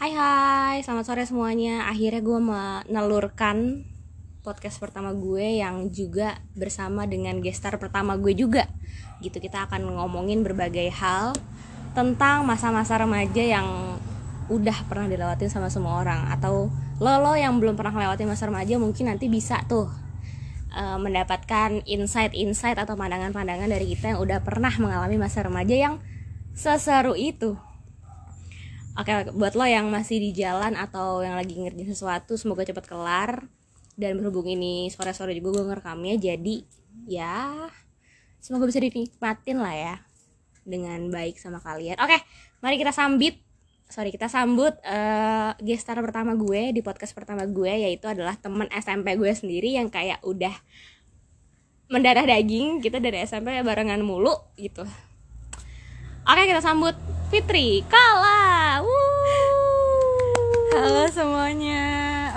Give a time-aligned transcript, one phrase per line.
[0.00, 1.84] Hai hai, selamat sore semuanya.
[1.84, 3.84] Akhirnya gue menelurkan
[4.40, 8.64] podcast pertama gue yang juga bersama dengan gestar pertama gue juga.
[9.20, 11.36] Gitu kita akan ngomongin berbagai hal
[11.92, 14.00] tentang masa-masa remaja yang
[14.48, 16.32] udah pernah dilewatin sama semua orang.
[16.32, 19.92] Atau lo lo yang belum pernah ngelewatin masa remaja mungkin nanti bisa tuh
[20.80, 26.00] uh, mendapatkan insight-insight atau pandangan-pandangan dari kita yang udah pernah mengalami masa remaja yang
[26.56, 27.60] seseru itu
[28.98, 33.46] Oke, buat lo yang masih di jalan atau yang lagi ngerjain sesuatu, semoga cepat kelar.
[33.94, 36.64] Dan berhubung ini sore-sore juga gue ngerekamnya, jadi
[37.04, 37.68] ya
[38.40, 39.94] semoga bisa dinikmatin lah ya
[40.64, 42.00] dengan baik sama kalian.
[42.00, 42.16] Oke,
[42.64, 43.44] mari kita sambit,
[43.90, 49.18] sorry kita sambut uh, gestar pertama gue di podcast pertama gue yaitu adalah temen SMP
[49.18, 50.54] gue sendiri yang kayak udah
[51.90, 54.86] mendarah daging kita dari SMP barengan mulu gitu.
[56.30, 56.94] Oke kita sambut
[57.26, 58.78] Fitri Kala.
[60.70, 61.82] Halo semuanya,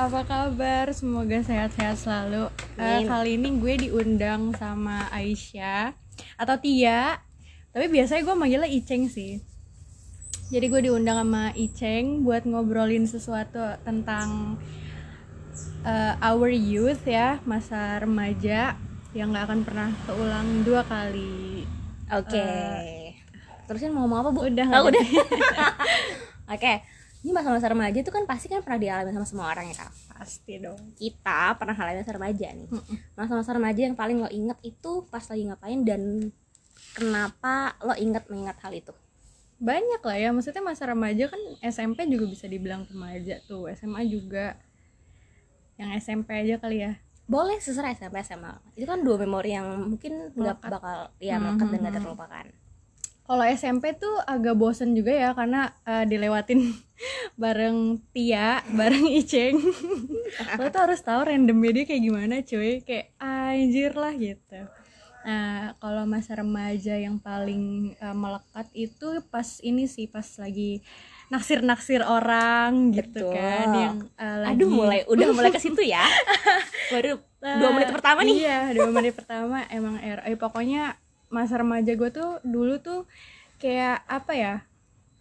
[0.01, 0.89] apa kabar?
[0.89, 2.49] Semoga sehat-sehat selalu.
[2.73, 5.93] Uh, kali ini gue diundang sama Aisyah
[6.41, 7.21] atau Tia,
[7.69, 9.45] tapi biasanya gue manggilnya Iceng sih.
[10.49, 14.57] Jadi gue diundang sama Iceng buat ngobrolin sesuatu tentang
[15.85, 18.73] uh, our youth ya, masa remaja
[19.13, 21.69] yang gak akan pernah keulang dua kali.
[22.09, 22.33] Oke.
[22.33, 22.41] Okay.
[22.41, 23.02] Uh,
[23.73, 24.41] terusin mau ngomong apa bu?
[24.45, 26.61] Udah oh, udah oke.
[26.61, 26.85] Okay.
[27.25, 29.91] ini masa-masa remaja itu kan pasti kan pernah dialami sama semua orang ya kak?
[30.13, 30.77] Pasti dong.
[30.93, 32.67] Kita pernah alami masa remaja nih.
[33.17, 36.29] Masa-masa remaja yang paling lo inget itu pas lagi ngapain dan
[36.93, 38.93] kenapa lo inget mengingat hal itu?
[39.55, 40.29] Banyak lah ya.
[40.35, 43.71] Maksudnya masa remaja kan SMP juga bisa dibilang remaja tuh.
[43.71, 44.59] SMA juga.
[45.79, 46.99] Yang SMP aja kali ya.
[47.23, 51.71] Boleh sesuai SMP SMA itu kan dua memori yang mungkin nggak bakal ya melekat mm
[51.71, 51.71] -hmm.
[51.71, 52.45] dan gak terlupakan
[53.23, 56.75] kalau SMP tuh agak bosen juga ya karena uh, dilewatin
[57.41, 59.57] bareng Tia, bareng Iceng.
[60.59, 64.59] Lo tuh harus tahu randomnya dia kayak gimana cuy, kayak anjir lah gitu.
[65.23, 70.83] Nah, kalau masa remaja yang paling uh, melekat itu pas ini sih pas lagi
[71.31, 73.39] naksir-naksir orang gitu Betul.
[73.39, 76.03] kan yang uh, lagi Aduh mulai udah mulai ke situ ya.
[76.91, 78.35] Baru dua menit pertama nih.
[78.43, 80.99] Iya, dua menit pertama emang er, eh, pokoknya
[81.33, 83.09] masa remaja gue tuh dulu tuh
[83.57, 84.55] kayak apa ya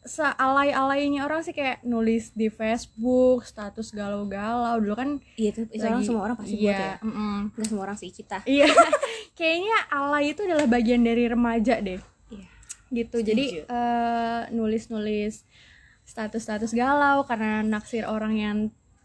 [0.02, 6.26] sealay-alaynya orang sih kayak nulis di Facebook status galau-galau dulu kan iya itu, lagi, semua
[6.26, 7.38] orang pasti iya, buat ya mm -mm.
[7.54, 8.66] Nggak semua orang sih kita iya
[9.38, 12.02] kayaknya alay itu adalah bagian dari remaja deh
[12.34, 12.46] iya.
[12.90, 13.28] gitu Setuju.
[13.30, 15.46] jadi uh, nulis-nulis
[16.02, 18.58] status-status galau karena naksir orang yang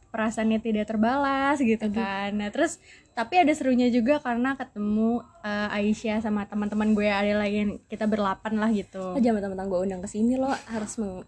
[0.10, 1.94] perasaannya tidak terbalas gitu Aduh.
[1.94, 2.82] kan nah terus
[3.18, 8.06] tapi ada serunya juga karena ketemu uh, Aisyah sama teman-teman gue ada lagi yang kita
[8.06, 9.02] berlapan lah gitu.
[9.02, 11.26] Oh, jangan teman-teman gue undang ke sini lo harus meng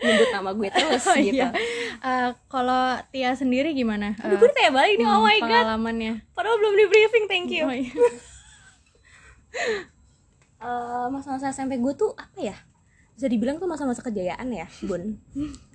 [0.00, 1.36] nyebut nama gue terus oh, gitu.
[1.36, 1.52] iya.
[2.00, 4.16] uh, kalau Tia sendiri gimana?
[4.24, 5.04] Aduh, gue tanya balik nih.
[5.04, 5.52] Oh my god.
[5.52, 6.12] pengalamannya.
[6.32, 7.68] Padahal belum di briefing thank you.
[7.68, 7.92] Oh, iya.
[10.64, 12.56] uh, masa-masa SMP gue tuh apa ya?
[13.12, 15.20] Bisa dibilang tuh masa-masa kejayaan ya bun.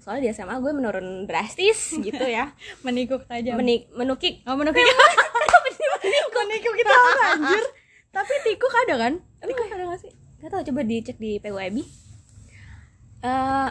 [0.02, 2.58] Soalnya di SMA gue menurun drastis gitu ya.
[2.86, 4.42] Menikuk aja Menik menukik.
[4.50, 4.82] Oh menukik
[6.48, 6.92] menikuk kita
[7.36, 7.64] anjir?
[8.16, 9.14] Tapi tikuk ada kan?
[9.44, 10.12] Tikuk ada gak sih?
[10.40, 12.08] Gak tau coba dicek di PWB
[13.24, 13.70] uh, eh,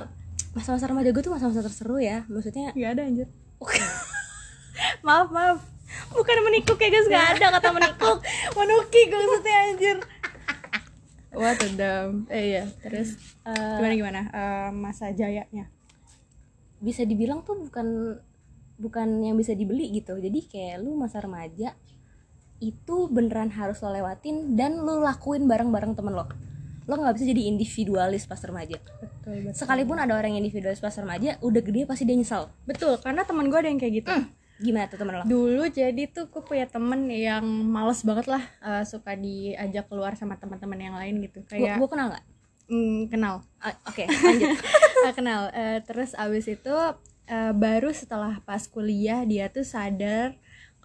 [0.56, 2.24] masa-masa remaja gue tuh masa-masa terseru ya.
[2.26, 3.28] Maksudnya gak ada anjir.
[5.06, 5.60] Maaf maaf.
[6.12, 7.08] Bukan menikuk ya guys.
[7.08, 8.18] Gak ada kata menikuk.
[8.58, 9.98] Menukik maksudnya anjir.
[11.36, 12.24] What a dumb.
[12.32, 13.20] Eh iya, terus?
[13.44, 14.20] Uh, gimana gimana?
[14.32, 15.68] Uh, masa jayanya?
[16.80, 18.16] Bisa dibilang tuh bukan
[18.80, 20.16] bukan yang bisa dibeli gitu.
[20.16, 21.76] Jadi kayak lu masa remaja
[22.58, 26.26] itu beneran harus lo lewatin dan lu lakuin bareng-bareng temen lo.
[26.86, 28.78] Lo nggak bisa jadi individualis pas remaja.
[28.78, 29.58] Betul, betul.
[29.58, 32.48] Sekalipun ada orang yang individualis pas remaja, udah gede pasti dia nyesal.
[32.64, 34.12] Betul, karena teman gue ada yang kayak gitu.
[34.12, 35.24] Mm gimana tuh temen lo?
[35.28, 40.40] Dulu jadi tuh gue punya temen yang males banget lah uh, suka diajak keluar sama
[40.40, 41.44] teman-teman yang lain gitu.
[41.44, 42.24] Kayak gue kenal nggak?
[42.66, 43.34] Mm, kenal.
[43.60, 44.56] Uh, Oke, okay, lanjut.
[45.04, 45.40] uh, kenal.
[45.52, 50.34] Uh, terus abis itu uh, baru setelah pas kuliah dia tuh sadar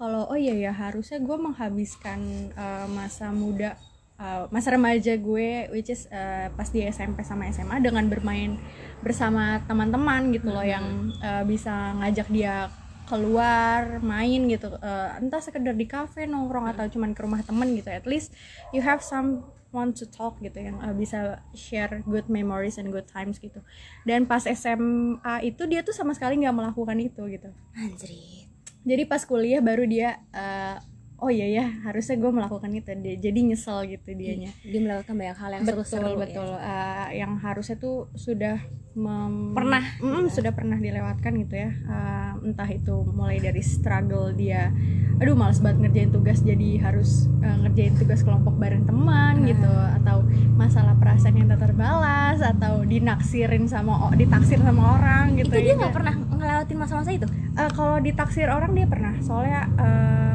[0.01, 3.77] kalau oh iya ya harusnya gue menghabiskan uh, masa muda
[4.18, 8.57] uh, masa remaja gue which is uh, pas di SMP sama SMA dengan bermain
[9.06, 10.74] bersama teman-teman gitu loh hmm.
[10.74, 10.86] yang
[11.21, 12.74] uh, bisa ngajak dia
[13.06, 14.71] keluar main gitu.
[14.80, 17.92] Uh, entah sekedar di cafe nongkrong atau cuman ke rumah temen gitu.
[17.92, 18.31] At least
[18.71, 19.45] you have some
[19.75, 23.59] want to talk gitu yang uh, bisa share good memories and good times gitu.
[24.07, 27.51] Dan pas SMA itu dia tuh sama sekali nggak melakukan itu gitu.
[27.75, 28.41] Anjrit.
[28.81, 30.78] Jadi pas kuliah baru dia uh,
[31.22, 32.92] oh iya ya harusnya gue melakukan itu.
[32.98, 34.52] Dia jadi nyesel gitu dianya.
[34.66, 36.18] dia melakukan banyak hal yang betul seru-seru ya.
[36.18, 36.50] betul.
[36.58, 38.58] Eh, yang harusnya tuh sudah
[38.98, 39.84] mem- Pernah.
[40.02, 41.70] Mm, sudah pernah dilewatkan gitu ya.
[41.70, 44.74] Eh, entah itu mulai dari struggle dia
[45.22, 49.70] aduh males banget ngerjain tugas jadi harus eh, ngerjain tugas kelompok bareng teman gitu.
[50.02, 50.26] Atau
[50.58, 55.80] masalah perasaan yang tak terbalas atau dinaksirin sama ditaksir sama orang gitu itu dia ya.
[55.86, 57.30] nggak pernah ngelewatin masa-masa itu?
[57.54, 59.14] Eh, kalau ditaksir orang dia pernah.
[59.22, 60.31] Soalnya uh,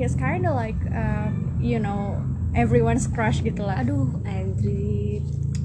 [0.00, 1.28] he's kinda like uh,
[1.60, 2.16] you know
[2.56, 3.84] everyone's crush gitu lah.
[3.84, 5.20] Aduh Andrew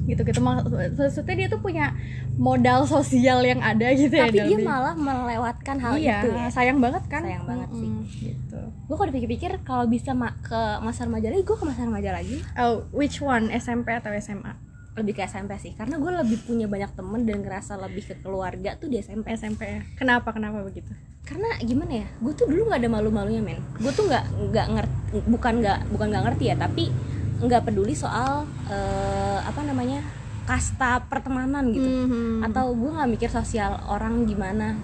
[0.05, 0.37] gitu gitu.
[0.43, 1.95] Mak- maksudnya dia tuh punya
[2.37, 6.45] modal sosial yang ada gitu ya tapi dia malah melewatkan hal iya itu ya?
[6.51, 7.25] sayang banget kan?
[7.25, 7.89] Sayang banget sih.
[7.89, 8.59] Mm-mm, gitu.
[8.85, 12.37] Gue kalau dipikir-pikir kalau bisa ma- ke masa remaja lagi gue ke masa remaja lagi.
[12.59, 13.49] Oh which one?
[13.49, 14.53] SMP atau SMA
[14.95, 18.77] lebih ke SMP sih karena gue lebih punya banyak temen dan ngerasa lebih ke keluarga
[18.77, 19.81] tuh di SMP SMP ya.
[19.97, 20.29] Kenapa?
[20.31, 20.93] Kenapa begitu
[21.25, 23.57] karena gimana ya gue tuh dulu nggak ada malu-malunya men.
[23.81, 24.23] Gue tuh nggak
[24.53, 24.93] nggak ngerti
[25.25, 26.93] bukan nggak bukan nggak ngerti ya tapi
[27.41, 30.05] nggak peduli soal eh, apa namanya
[30.45, 31.81] kasta pertemanan gitu.
[31.81, 32.45] Mhm.
[32.45, 34.77] atau gue nggak mikir sosial orang gimana.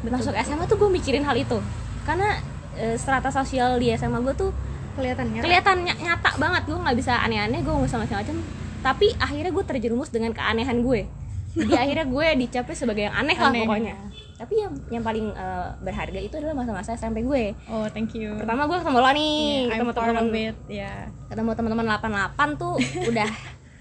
[0.00, 1.58] Masuk SMA tuh gue mikirin hal itu.
[2.06, 2.38] Karena
[2.78, 4.50] eh, strata sosial di SMA gue tuh
[4.94, 6.62] kelihatannya kelihatan ny- nyata banget.
[6.70, 8.36] Gue nggak bisa aneh-aneh gue nggak bisa macam-macam.
[8.78, 11.10] Tapi akhirnya gue terjerumus dengan keanehan gue.
[11.58, 13.66] Jadi akhirnya gue dicapin sebagai yang aneh lah Aneh.
[13.66, 13.94] pokoknya
[14.38, 17.58] tapi yang yang paling eh, berharga itu adalah masa-masa SMP gue.
[17.66, 18.38] Oh thank you.
[18.38, 20.26] Pertama gue ketemu lo nih Yeah, ketemu teman-teman
[20.70, 20.92] ya
[21.26, 22.74] ketemu teman-teman 88 tuh
[23.04, 23.30] udah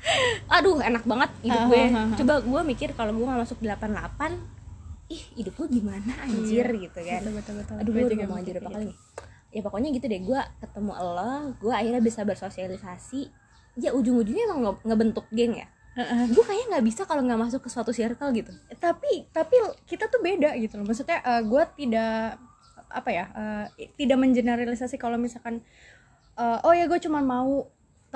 [0.57, 1.83] aduh enak banget hidup gue.
[2.17, 4.57] coba gue mikir kalau gue nggak masuk di 88
[5.07, 7.21] ih hidup gue gimana anjir gitu kan.
[7.21, 7.75] Betul betul betul.
[7.77, 8.97] Aduh Gue udah mau anjir berapa kali nih
[9.47, 13.21] ya pokoknya gitu deh gue ketemu lo gue akhirnya bisa bersosialisasi.
[13.77, 16.29] Ya ujung-ujungnya emang nge- ngebentuk geng ya Heeh.
[16.29, 19.57] gue kayaknya nggak bisa kalau nggak masuk ke suatu circle gitu tapi tapi
[19.89, 22.37] kita tuh beda gitu loh maksudnya gue tidak
[22.87, 25.59] apa ya eh, tidak mengeneralisasi kalau misalkan
[26.37, 27.67] eh, oh ya gue cuma mau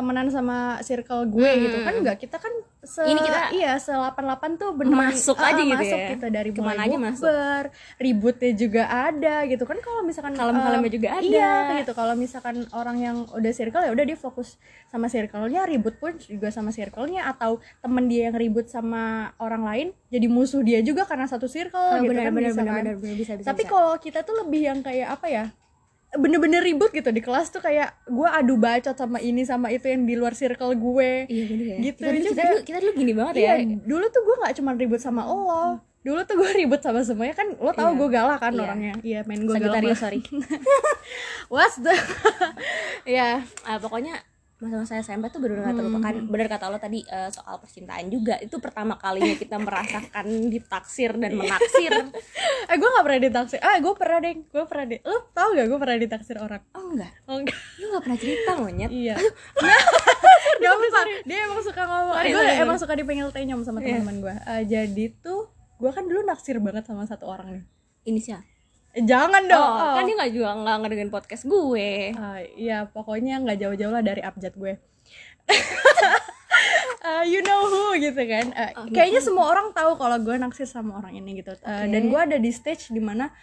[0.01, 1.62] temenan sama circle gue Hmm.
[1.62, 2.50] gitu kan enggak kita kan
[2.81, 4.18] se Ini kita iya se 88
[4.57, 6.09] tuh bener masuk aja gitu masuk ya.
[6.12, 7.21] gitu dari Ke mana mulai aja masuk.
[7.21, 7.63] bukber,
[7.98, 11.21] ributnya juga ada gitu kan kalau misalkan Kalem-kalemnya eh, juga ada.
[11.21, 14.57] iya gitu kalau misalkan orang yang udah circle ya udah dia fokus
[14.88, 19.03] sama circle-nya ribut pun juga sama circle-nya atau temen dia yang ribut sama
[19.38, 22.83] orang lain jadi musuh dia juga karena satu circle gitu kan bisa kan.
[22.98, 25.45] bisa bisa tapi kalau kita tuh lebih yang kayak apa ya
[26.11, 30.03] bener-bener ribut gitu di kelas tuh kayak gue adu bacot sama ini sama itu yang
[30.03, 31.25] di luar circle gue.
[31.25, 31.77] Iya bener ya.
[31.79, 31.99] Gitu.
[31.99, 32.43] Kita, dulu, kita, juga.
[32.43, 35.79] dulu, kita dulu gini banget iya ya dulu tuh gue nggak cuma ribut sama lo.
[36.01, 37.31] Dulu tuh gue ribut sama semuanya.
[37.33, 37.97] Kan lo tau Iya.
[37.97, 38.61] gue galak kan Iya.
[38.61, 38.93] orangnya.
[38.99, 39.95] Iya main gue galak.
[39.95, 40.19] Sorry.
[41.53, 41.95] What's the
[43.17, 44.19] ya Ah, pokoknya
[44.61, 48.37] masa-masa SMP tuh benar-benar terlupakan bener kata lo tadi eh, soal percintaan juga.
[48.37, 51.91] Itu pertama kalinya kita merasakan ditaksir dan menaksir.
[52.69, 53.59] Eh gue nggak pernah ditaksir.
[53.59, 56.61] Ah gue pernah deh gue pernah deh lo tau gak gue pernah ditaksir orang?
[56.77, 57.11] Oh enggak.
[57.25, 57.57] Oh enggak.
[57.81, 58.89] Lu nggak pernah cerita monyet.
[58.93, 59.15] Iya.
[60.61, 62.15] Gak apa dia emang suka ngomong.
[62.21, 63.97] Sorry, gue emang suka dipanggil tenyom sama Iya.
[63.97, 65.49] teman-teman gue Eh, jadi tuh
[65.81, 67.65] gue kan dulu naksir banget sama satu orang nih.
[68.05, 68.41] Inisial?
[68.41, 68.50] Eh,
[68.95, 69.71] jangan dong.
[69.79, 72.11] Oh, kan dia nggak juga nggak ngedengerin podcast gue.
[72.15, 74.73] Ah, iya pokoknya nggak jauh-jauh lah dari abjad gue.
[77.01, 78.53] Ah, you know who gitu kan.
[78.53, 81.57] Ah, kayaknya semua orang tahu kalau gue naksir sama orang ini gitu.
[81.65, 83.33] Ah, dan gue ada di stage di mana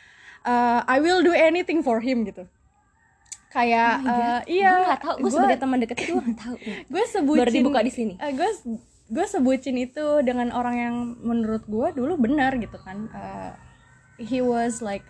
[0.46, 2.46] ah, I will do anything for him gitu.
[3.50, 4.78] Kayak ah, iya.
[4.78, 5.14] Gue nggak tahu.
[5.26, 6.56] Gue sebagai teman deket gue nggak tahu.
[6.94, 8.14] Gue sebutin baru dibuka di sini.
[8.22, 8.50] Eh, gue
[9.08, 13.10] gue sebutin itu dengan orang yang menurut gue dulu benar gitu kan.
[13.10, 13.52] Eh,
[14.22, 15.02] he was like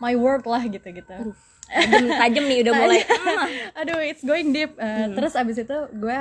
[0.00, 1.14] my world lah gitu gitu.
[2.10, 3.00] Tajam nih udah mulai.
[3.76, 4.74] Aduh it's going deep.
[4.74, 5.14] Eh, Hmm.
[5.14, 6.20] terus abis itu gue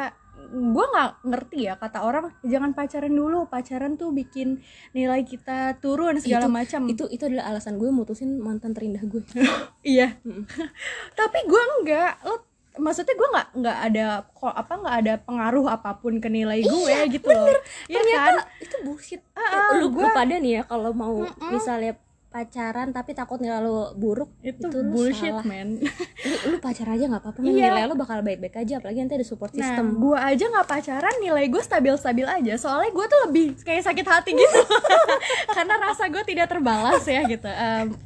[0.49, 4.57] gue nggak ngerti ya kata orang jangan pacaran dulu pacaran tuh bikin
[4.91, 6.85] nilai kita turun segala macam.
[6.85, 9.21] itu itu adalah alasan gue mutusin mantan terindah gue
[9.87, 10.17] iya.
[11.19, 15.91] Tapi gue enggak lo maksudnya gue nggak nggak ada kok apa nggak ada pengaruh apa
[15.95, 17.45] pun ke nilai gue gitu loh.
[17.85, 18.01] Iya kan?
[18.01, 19.21] ternyata itu bullshit.
[19.33, 21.93] Ah, ah, lu, gua- pada nih ya kalau mau misalnya
[22.29, 25.41] pacaran tapi takut nilai lu buruk itu, lu bullshit salah.
[25.41, 25.81] man
[26.29, 27.41] lu, lu pacar aja nggak apa-apa.
[27.41, 27.73] Iya.
[27.73, 31.15] nilai lu bakal baik-baik aja apalagi nanti ada support Nah, system gue aja nggak pacaran,
[31.17, 32.53] nilai gue stabil-stabil aja.
[32.61, 34.61] Soalnya gue tuh lebih kayak sakit hati gitu,
[35.57, 37.49] karena rasa gue tidak terbalas ya gitu.
[37.49, 37.97] Um,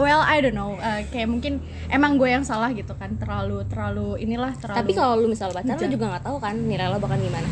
[0.00, 0.80] well, I don't know.
[0.80, 1.60] Uh, kayak mungkin
[1.92, 4.80] emang gue yang salah gitu kan, terlalu terlalu inilah terlalu.
[4.80, 7.48] tapi kalau lu misal pacaran lu juga nggak tahu kan nilai lo bakal gimana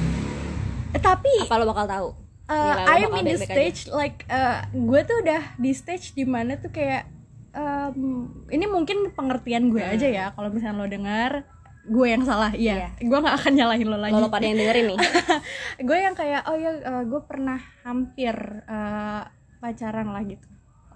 [0.97, 2.09] Eh, tapi apa lo bakal tahu
[2.49, 3.55] uh, lo I'm in the baik-baik aja.
[3.55, 7.07] stage like uh, gue tuh udah di stage di mana tuh kayak
[7.53, 10.27] um, ini mungkin pengertian gue aja ya.
[10.33, 11.45] Kalau misalnya lo dengar
[11.87, 12.91] gue yang salah, iya.
[12.99, 14.11] Gue nggak akan nyalahin lo lagi.
[14.11, 14.99] kalau pada yang dengerin nih
[15.89, 16.71] gue yang kayak oh ya
[17.07, 18.35] gue pernah hampir
[18.67, 19.23] eh,
[19.63, 20.47] pacaran lah gitu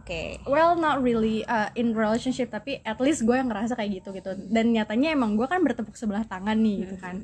[0.02, 0.42] oke Oke.
[0.50, 4.34] well not really uh, in relationship tapi at least gue yang ngerasa kayak gitu gitu
[4.50, 7.22] dan nyatanya emang gue kan bertepuk sebelah tangan nih gitu kan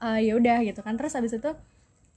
[0.00, 1.52] uh, ya udah gitu kan terus habis itu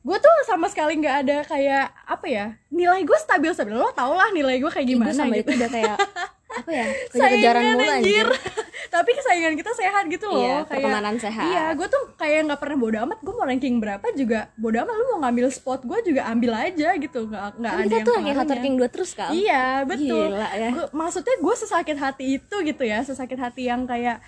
[0.06, 4.14] gue tuh sama sekali nggak ada kayak apa ya nilai gue stabil stabil lo tau
[4.14, 5.98] lah nilai gue kayak gimana gua sama gitu itu udah kayak
[6.48, 6.86] apa ya?
[7.12, 8.28] Saingan, mulu anjir.
[8.96, 11.44] tapi kesaingan kita sehat gitu loh Iya, kayak pertemanan sehat.
[11.44, 14.94] iya gue tuh kayak nggak pernah bodo amat gue mau ranking berapa juga bodo amat
[14.94, 18.06] lu mau ngambil spot gue juga ambil aja gitu nggak nggak Kan ada kita yang
[18.06, 18.56] tuh ranking pengaruhnya.
[18.56, 19.30] ranking 2 terus kan?
[19.34, 20.28] Iya betul.
[20.30, 20.70] Gila ya.
[20.72, 24.22] Gua- maksudnya gue sesakit hati itu gitu ya, sesakit hati yang kayak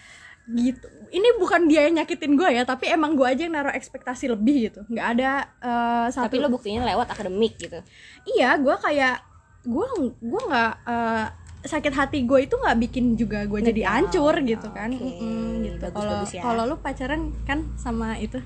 [0.48, 0.88] gitu.
[1.08, 4.72] Ini bukan dia yang nyakitin gue ya, tapi emang gue aja yang naruh ekspektasi lebih
[4.72, 4.82] gitu.
[4.88, 6.28] Nggak ada eh, satu.
[6.32, 7.80] Tapi lo buktinya lewat akademik gitu.
[8.26, 9.24] Iya, gue kayak
[9.68, 9.86] gue
[10.20, 11.26] gue nggak eh,
[11.68, 14.88] sakit hati gue itu nggak bikin juga gue jadi hancur gitu kan.
[14.92, 15.78] Oke, Mm-mm, gitu.
[15.84, 16.42] bagus, Kalau ya.
[16.44, 18.40] kalau lu pacaran kan sama itu.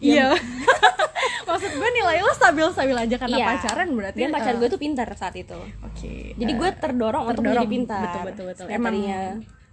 [0.00, 0.32] Iya.
[0.32, 0.40] Iya.
[1.50, 3.46] Maksud gue nilai lo stabil-stabil aja karena Iya.
[3.52, 4.18] pacaran berarti.
[4.22, 5.58] Dan pacar eh, gue tuh pintar saat itu.
[5.84, 6.32] Oke.
[6.32, 7.60] Jadi gue terdorong, untuk terdorong.
[7.60, 8.00] menjadi pintar.
[8.06, 8.66] Betul, betul, betul.
[8.70, 9.20] Yang Emang- tadinya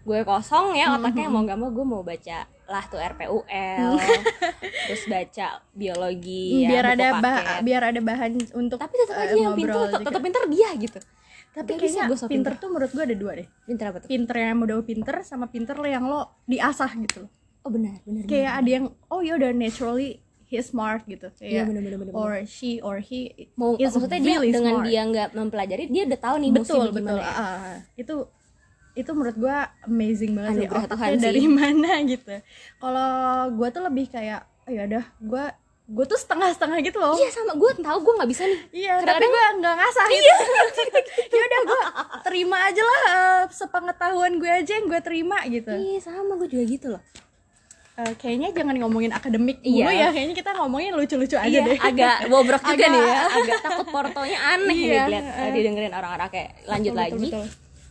[0.07, 3.91] gue kosong ya otaknya mau gak mau gue mau baca lah tuh RPUL
[4.87, 9.35] terus baca biologi ya, biar buku ada bah biar ada bahan untuk tapi tetap aja
[9.35, 10.99] yang pintar tetap, tetap pintar dia gitu.
[11.57, 13.47] Tapi bisa kayaknya gue so pinter tuh menurut gue ada dua deh.
[13.65, 14.07] Pintar apa tuh?
[14.07, 17.31] Pinter yang udah pinter sama pinter lo yang lo diasah gitu loh.
[17.65, 21.27] Oh benar benar kayak ada yang oh ya udah naturally he smart gitu.
[21.43, 24.75] Iya, kayak bener, bener, bener, or she or he mau is maksudnya dia really dengan
[24.79, 24.85] smart.
[24.87, 27.19] dia nggak mempelajari dia udah tahu nih betul betul.
[27.19, 27.27] ya.
[27.27, 27.77] ah.
[27.99, 28.15] itu
[28.97, 30.59] itu menurut gue amazing banget sih.
[30.63, 31.23] Anugerah otaknya Tuhan sih.
[31.23, 32.33] dari mana gitu.
[32.75, 33.11] Kalau
[33.53, 35.45] gue tuh lebih kayak oh ya udah gue
[35.87, 37.15] gue tuh setengah-setengah gitu loh.
[37.15, 37.53] Iya sama.
[37.53, 38.59] Gue tahu gue nggak bisa nih.
[38.75, 40.43] Iya, tapi gue nggak ngasah gitu.
[41.31, 41.81] ya udah gue
[42.23, 45.71] terima aja lah eh, sepengetahuan gue aja yang gue terima gitu.
[45.71, 46.35] iya sama.
[46.35, 47.03] Gue juga gitu loh.
[47.97, 49.81] Eh, kayaknya jangan ngomongin akademik Iya.
[49.81, 51.79] dulu ya, kayaknya kita ngomongin lucu-lucu aja iya, deh.
[51.81, 53.21] agak bobrok juga Agak- nih ya.
[53.41, 55.51] Agak takut portonya aneh Iya, nih dilihat eh.
[55.51, 57.25] didengerin orang-orang kayak lanjut Betul, lagi.
[57.25, 57.45] betul,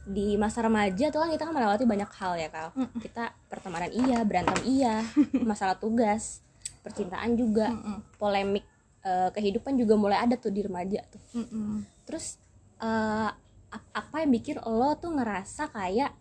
[0.07, 2.71] di masa remaja tuh kan kita kan melewati banyak hal ya kal
[3.03, 5.03] kita pertemanan iya berantem iya
[5.51, 6.47] masalah tugas
[6.81, 7.75] percintaan juga
[8.17, 8.63] polemik
[9.03, 11.19] eh, kehidupan juga mulai ada tuh di remaja tuh.
[11.35, 11.83] Mm-mm.
[12.07, 12.39] terus
[12.79, 13.31] eh,
[13.67, 16.15] ap- apa yang bikin lo tuh ngerasa kayak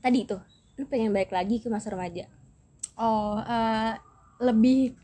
[0.00, 0.40] tadi tuh
[0.76, 2.24] lu pengen balik lagi ke masa remaja?
[2.96, 3.92] Oh, eh,
[4.40, 4.96] lebih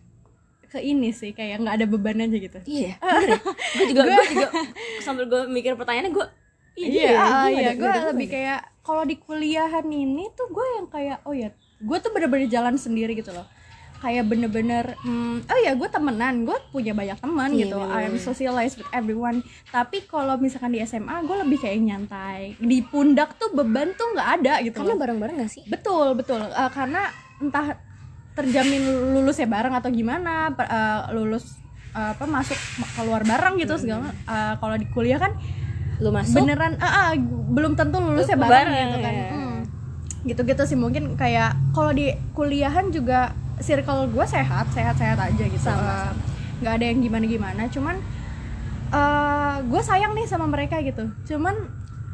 [0.68, 2.58] ke ini sih kayak nggak ada beban aja gitu.
[2.64, 2.96] iya
[3.28, 3.36] ya?
[3.76, 4.48] Gue juga gue juga
[5.00, 6.26] sambil gue mikir pertanyaannya gue
[6.76, 10.46] Iya, ya, ah, gua iya, ada- gue ada lebih kayak kalau di kuliahan ini tuh
[10.46, 13.48] gue yang kayak oh ya, gue tuh bener-bener jalan sendiri gitu loh.
[13.96, 17.80] Kayak bener-bener, hmm, oh ya gue temenan, gue punya banyak teman Iya, gitu.
[17.80, 18.06] bener-bener.
[18.06, 19.40] I'm socialized with everyone.
[19.66, 22.60] Tapi kalau misalkan di SMA, gue lebih kayak nyantai.
[22.60, 26.44] Di pundak tuh beban tuh nggak ada gitu karena bareng-bareng gak sih Betul, betul.
[26.44, 27.80] Eh, karena entah
[28.32, 31.56] terjamin lulusnya bareng atau gimana, eh, lulus
[31.90, 32.58] eh, apa masuk
[32.94, 34.12] keluar bareng gitu segala.
[34.12, 35.32] Eh, kalau di kuliah kan
[36.02, 36.42] lu masuk?
[36.42, 37.08] Beneran ah, ah,
[37.50, 39.14] belum tentu lulusnya Lu bareng, bareng, gitu kan.
[39.14, 39.28] ya.
[39.30, 39.60] Hmm.
[40.26, 43.30] gitu-gitu sih mungkin kayak kalau di kuliahan juga
[43.62, 45.62] circle gue sehat sehat-sehat aja gitu.
[45.62, 46.10] Sama, Eh,
[46.66, 47.96] nggak ada yang gimana-gimana cuman
[48.90, 51.06] eh gue sayang nih sama mereka gitu.
[51.30, 51.54] Cuman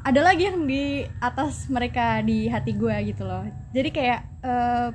[0.04, 3.48] ada lagi yang di atas mereka di hati gue gitu loh.
[3.72, 4.88] Jadi kayak eh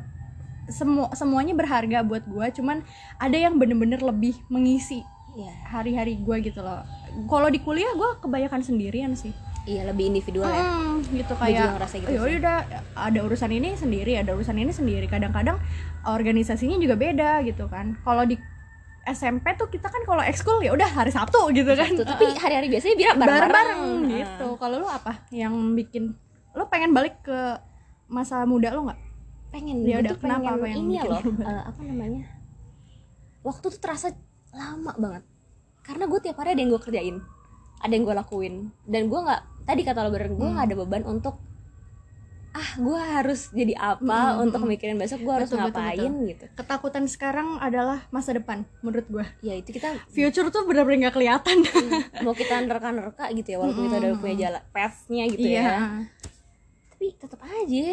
[0.68, 2.84] semua semuanya berharga buat gue cuman
[3.18, 5.00] ada yang bener-bener lebih mengisi
[5.40, 5.52] iya.
[5.72, 6.84] hari-hari gue gitu loh
[7.26, 9.34] kalau di kuliah gue kebanyakan sendirian sih.
[9.68, 10.64] Iya lebih individual ya?
[10.64, 11.76] Hmm, gitu kayak gitu
[12.16, 12.58] "Oh, sih." udah
[12.96, 15.10] ada urusan ini sendiri ada urusan ini sendiri.
[15.10, 15.58] Kadang-kadang
[16.08, 18.00] organisasinya juga beda gitu kan.
[18.06, 18.40] Kalau di
[19.08, 21.90] SMP tuh kita kan kalau ekskul ya udah hari Sabtu gitu kan.
[21.96, 23.82] Tuh, tapi hari-hari biasanya biar bareng-bareng.
[24.08, 24.48] Gitu.
[24.56, 26.16] Kalau lu apa yang bikin
[26.56, 27.60] lu pengen balik ke
[28.08, 29.00] masa muda lu nggak?
[29.52, 30.48] Pengen Ya udah, kenapa?
[30.48, 30.60] pengen.
[30.60, 32.24] Apa yang ini bikin loh eh, apa namanya
[33.48, 34.12] waktu tuh terasa
[34.52, 35.24] lama banget
[35.88, 37.16] karena gue tiap hari ada yang gue kerjain.
[37.80, 38.56] Ada yang gue lakuin.
[38.84, 40.54] Dan gue nggak tadi kata lo bener gue Hmm.
[40.54, 41.36] nggak ada beban untuk
[42.52, 44.70] ah gue harus jadi apa Hmm, hmm, untuk hmm.
[44.74, 46.46] mikirin besok gue harus Betul, betul, ngapain gitu.
[46.58, 51.58] Ketakutan sekarang adalah masa depan menurut gue ya itu kita future tuh benar-benar nggak kelihatan.
[52.26, 55.62] Mau kita nerka-nerka gitu ya walaupun kita udah punya jalan pathnya gitu iya.
[55.62, 55.78] ya.
[56.98, 57.88] Tapi tetap aja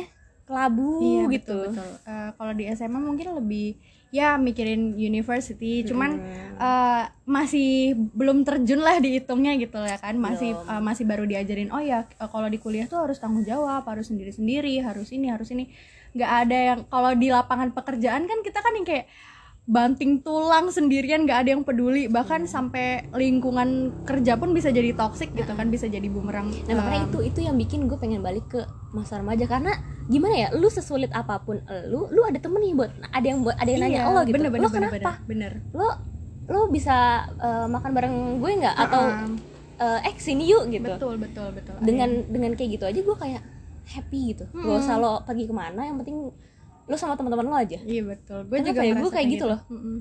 [0.45, 1.59] kelabu Iya gitu.
[1.61, 1.91] betul, betul.
[2.09, 3.77] Eh, kalau di SMA mungkin lebih
[4.15, 6.23] ya mikirin university, cuman
[6.55, 10.71] eh, masih belum terjun lah dihitungnya gitu ya kan, masih Belum.
[10.71, 14.07] eh, masih baru diajarin oh ya eh, kalau di kuliah tuh harus tanggung jawab, harus
[14.15, 15.67] sendiri sendiri, harus ini harus ini,
[16.15, 19.11] nggak ada yang kalau di lapangan pekerjaan kan kita kan yang kayak
[19.65, 22.05] banting tulang sendirian nggak ada yang peduli.
[22.09, 26.53] Bahkan sampai lingkungan kerja pun bisa jadi toxic gitu kan bisa jadi bumerang.
[26.69, 28.61] Nah makanya Eh, itu itu yang bikin gue pengen balik ke
[28.93, 29.73] masa remaja karena
[30.07, 33.57] gimana ya lu sesulit apa pun lu lu ada temen nih buat ada yang buat
[33.57, 34.93] ada yang nanya iya, lo gitu bener, bener, lo kenapa?
[34.95, 35.53] bener, bener.
[35.73, 35.89] lo
[36.45, 38.77] lo bisa eh, makan bareng gue nggak?
[38.77, 39.03] Atau
[39.81, 40.07] Uh-uh.
[40.07, 40.93] eh sini yuk gitu.
[40.93, 41.75] Betul betul betul.
[41.81, 43.43] Dengan dengan kayak gitu aja gue kayak
[43.85, 44.45] happy gitu.
[44.53, 46.33] Gak usah lo pergi ke mana yang penting
[46.85, 48.93] lo sama teman-teman lo aja iya betul gue juga ya?
[48.93, 49.61] Ngerasa kayak gitu loh.
[49.73, 49.99] Mm-mm.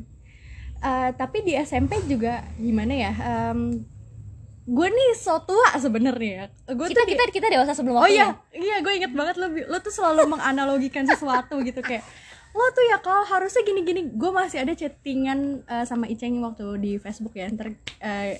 [0.83, 3.11] Eh, tapi di SMP juga gimana ya
[4.63, 8.31] gue nih so tua sebenarnya ya gue kita kita kita dewasa sebelum Oh waktunya.
[8.55, 12.03] iya, iya gue inget banget lo, lo tuh selalu menganalogikan sesuatu gitu kayak
[12.53, 16.91] lo tuh ya kalau harusnya gini-gini, gue masih ada chattingan eh, sama Iceng waktu di
[17.01, 18.37] Facebook ya, ntar eh,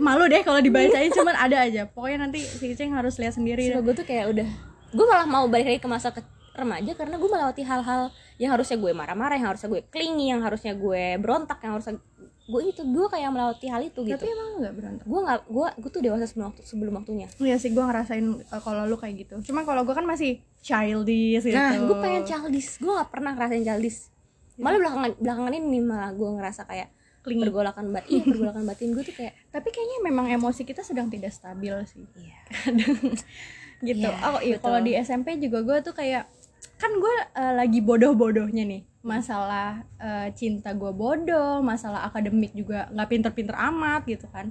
[0.00, 3.68] malu deh kalau dibacain cuman ada aja, pokoknya nanti si Iceng harus lihat sendiri.
[3.68, 4.48] Sumpah gue tuh kayak udah
[4.96, 8.76] gue malah mau balik lagi ke masa ke remaja karena gue melewati hal-hal yang harusnya
[8.76, 11.96] gue marah-marah yang harusnya gue clingy yang harusnya gue berontak yang harusnya
[12.42, 15.04] gue itu gue kayak melewati hal itu gitu Tapi emang nggak berantem?
[15.06, 18.60] gue nggak gue gue tuh dewasa sebelum waktu sebelum waktunya Iya sih gue ngerasain eh,
[18.60, 19.34] kalau lu kayak gitu.
[19.46, 21.54] Cuman kalau gue kan masih childish gitu.
[21.54, 24.10] nah gue pengen childish gue nggak pernah ngerasain childish
[24.60, 26.88] malah belakangan belakangan ini malah gue ngerasa kayak
[27.22, 27.46] Clingy.
[27.46, 31.30] pergolakan batin iya pergolakan batin gue tuh kayak Tapi kayaknya memang emosi kita sedang tidak
[31.30, 32.02] stabil sih.
[32.18, 32.38] iya
[33.86, 34.06] gitu.
[34.06, 36.26] Iya, oh iya kalau di SMP juga gue tuh kayak
[36.82, 38.82] kan gue eh, lagi bodoh-bodohnya nih.
[39.06, 44.50] Masalah eh, cinta gue bodoh, masalah akademik juga nggak pinter-pinter amat gitu kan.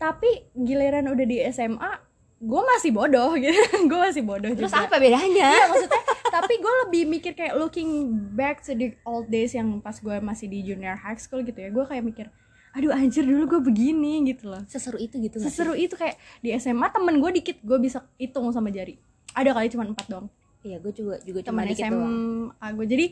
[0.00, 1.92] Tapi giliran udah di SMA,
[2.40, 4.88] gue masih bodoh gitu, gue masih bodoh terus juga.
[4.88, 5.52] apa bedanya?
[5.52, 6.02] Iya maksudnya,
[6.32, 10.48] tapi gue lebih mikir kayak looking back to the old days yang pas gue masih
[10.48, 12.26] di junior high school gitu ya, gue kayak mikir,
[12.72, 14.64] aduh anjir dulu gue begini gitu loh.
[14.64, 18.72] Seseru itu gitu seseru itu kayak di SMA temen gue dikit gue bisa hitung sama
[18.72, 18.96] jari.
[19.36, 22.52] Ada kali cuma empat doang iya gue juga juga cuma dikit doang.
[22.52, 23.06] SMA gue jadi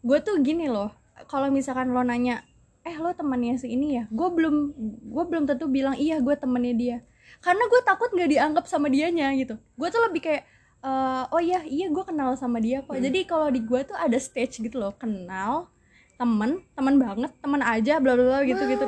[0.00, 0.92] gue tuh gini loh
[1.24, 2.44] kalau misalkan lo nanya
[2.80, 4.04] eh lo temannya si ini ya?
[4.08, 4.72] Gue belum
[5.06, 6.96] gue belum tentu bilang iya gue temennya dia.
[7.38, 9.60] Karena gue takut nggak dianggap sama dianya gitu.
[9.76, 10.48] Gue tuh lebih kayak
[10.80, 12.96] eh, oh iya iya gue kenal sama dia kok.
[12.96, 13.04] Hmm.
[13.04, 15.68] jadi kalau di gue tuh ada stage gitu loh kenal
[16.16, 18.84] temen temen banget temen aja bla bla bla gitu gitu.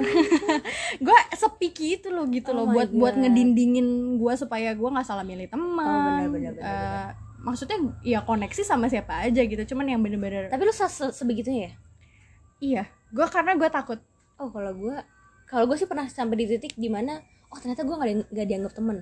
[1.06, 3.20] Gue sepiki itu loh gitu Oh loh buat buat God.
[3.24, 7.08] ngedindingin gue supaya gue nggak salah milih teman Oh, Eh,
[7.42, 11.60] maksudnya ya koneksi sama siapa aja gitu cuman yang bener-bener tapi lu se se- sebegitunya
[11.62, 11.72] ya?
[12.60, 13.98] Iya gue karena gue takut.
[14.36, 14.96] Oh kalau gue
[15.44, 17.18] kalau gue sih pernah sampai di titik di mana
[17.48, 18.98] oh ternyata gue nggak di- nggak dianggap temen.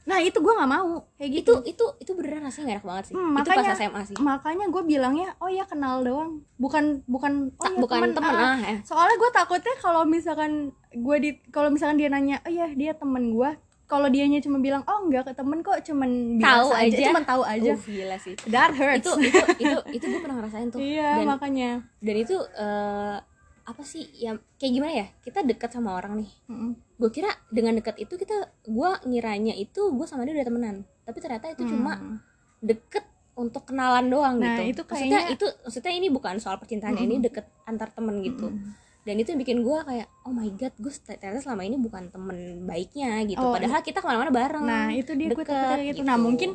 [0.00, 1.52] Nah itu gue nggak mau kayak itu gitu.
[1.62, 3.14] itu itu beneran rasanya gak enak banget sih.
[3.14, 4.16] Hmm, itu makanya- pas SMA sih.
[4.18, 6.42] makanya gue bilangnya oh ya kenal doang.
[6.56, 8.34] Bukan bukan oh Tak, ya bukan teman, temen.
[8.34, 8.50] ah.
[8.50, 8.78] ah eh.
[8.82, 10.52] soalnya gue takutnya kalau misalkan
[10.90, 13.50] gue di kalau misalkan dia nanya oh ya dia temen gue
[13.90, 16.94] kalau dianya cuma bilang oh enggak ke temen kok cuman Tahu aja.
[16.94, 17.04] aja.
[17.10, 17.72] cuman tahu aja.
[17.72, 18.34] Uh, gila sih.
[18.46, 19.02] That hurts.
[19.02, 20.78] Itu itu itu itu gue pernah ngerasain tuh.
[20.78, 21.70] Iya dan makanya.
[21.98, 23.16] dan itu eh,
[23.62, 26.30] apa sih ya kayak gimana ya kita dekat sama orang nih.
[26.46, 26.72] Mm-mm.
[26.96, 30.76] gue kira dengan dekat itu kita gue ngiranya itu gue sama dia udah temenan.
[31.02, 32.16] Tapi ternyata itu cuma Hmm.
[32.60, 34.62] deket untuk kenalan doang Nah, gitu.
[34.70, 38.52] itu maksudnya kayaknya- itu maksudnya ini bukan soal percintaan ya, ini deket antar temen gitu
[39.00, 42.36] dan itu yang bikin gue kayak oh my god gue ternyata selama ini bukan temen
[42.62, 46.02] baiknya gitu Oh, padahal kita ke mana-mana bareng Nah itu dia gue takutnya kayak gitu.
[46.02, 46.24] Nah gitu.
[46.24, 46.50] mungkin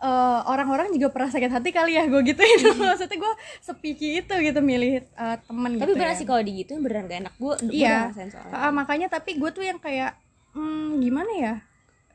[0.00, 2.58] eh, orang-orang juga pernah sakit hati kali ya gue gituin.
[2.80, 6.16] Maksudnya gue sepiki itu gitu milih eh, temen tapi gitu bener ya.
[6.16, 7.96] sih kalau digituin beneran gak enak gue Iya.
[8.48, 10.14] Ah, makanya tapi gue tuh yang kayak
[10.52, 11.54] hmm, gimana ya?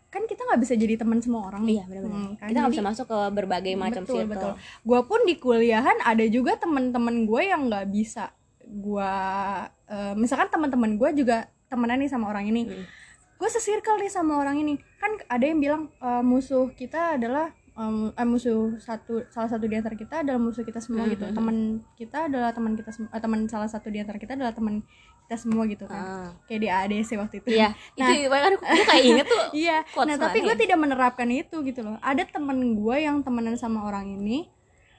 [0.07, 1.75] Kan kita nggak bisa jadi teman semua orang nih.
[1.75, 2.47] iya bener-bener Hmm, kan?
[2.47, 4.51] kita nggak bisa masuk ke berbagai macam betul circle betul.
[4.81, 8.31] Gue pun di kuliahan ada juga temen-temen gue yang nggak bisa
[8.75, 9.13] gue
[9.87, 12.63] eh, misalkan teman-teman gue juga temenan nih sama orang ini.
[12.65, 12.85] Hmm.
[13.35, 18.07] gue sesirkel nih sama orang ini kan ada yang bilang eh, musuh kita adalah em,
[18.09, 21.35] eh, musuh satu salah satu di antara kita adalah musuh kita semua Hmm, gitu hmm,
[21.35, 21.57] teman
[21.93, 24.87] kita adalah teman kita sem- eh, teman salah satu di antara kita adalah teman
[25.21, 26.29] kita semua gitu kan Ah.
[26.45, 28.07] kayak di ADC waktu itu iya Nah.
[28.15, 30.61] itu kayak inget tuh iya nah tapi gue ya?
[30.61, 34.47] tidak menerapkan itu gitu loh ada temen gue yang temenan sama orang ini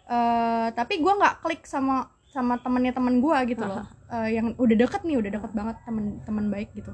[0.05, 3.83] eh tapi gue nggak klik sama sama temennya temen gue gitu loh.
[4.07, 6.93] Eh, yang udah deket nih udah deket banget temen temen baik gitu.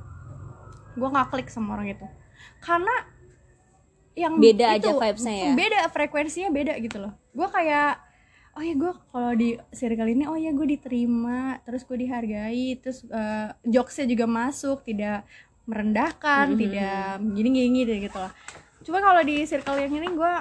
[0.95, 2.07] Gue nggak klik sama orang itu.
[2.61, 2.93] Karena
[4.13, 5.53] yang Beda itu, aja vibes-nya ya?
[5.57, 7.13] beda frekuensinya beda gitu loh.
[7.33, 7.97] Gue kayak
[8.53, 13.01] oh ya gue kalau di circle ini oh ya gue diterima terus gue dihargai terus
[13.09, 15.25] eh, jokesnya juga masuk tidak
[15.65, 16.59] merendahkan Mhm.
[16.61, 18.29] tidak gini gini gitu lah
[18.85, 20.33] cuma kalau di circle yang ini gue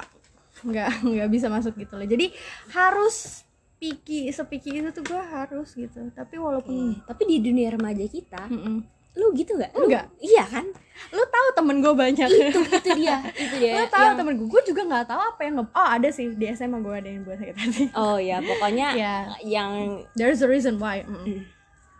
[0.68, 2.04] nggak nggak bisa masuk gitu loh.
[2.04, 2.34] Jadi
[2.76, 3.48] harus
[3.82, 7.02] piki sepiki itu tuh gue harus gitu tapi walaupun Iya.
[7.04, 8.86] tapi di dunia remaja kita Mm-mm.
[9.12, 9.74] lu gitu gak?
[9.74, 10.06] Lu- Enggak.
[10.20, 10.64] iya kan
[11.10, 14.48] lu tahu temen gue banyak itu itu dia itu dia lu tahu yang- temen gue
[14.48, 17.22] gue juga nggak tahu apa yang nge- oh ada sih di SMA gue ada yang
[17.24, 19.16] buat sakit hati oh ya pokoknya Iya.
[19.42, 19.72] yang
[20.14, 21.42] there's a reason why Mm-mm.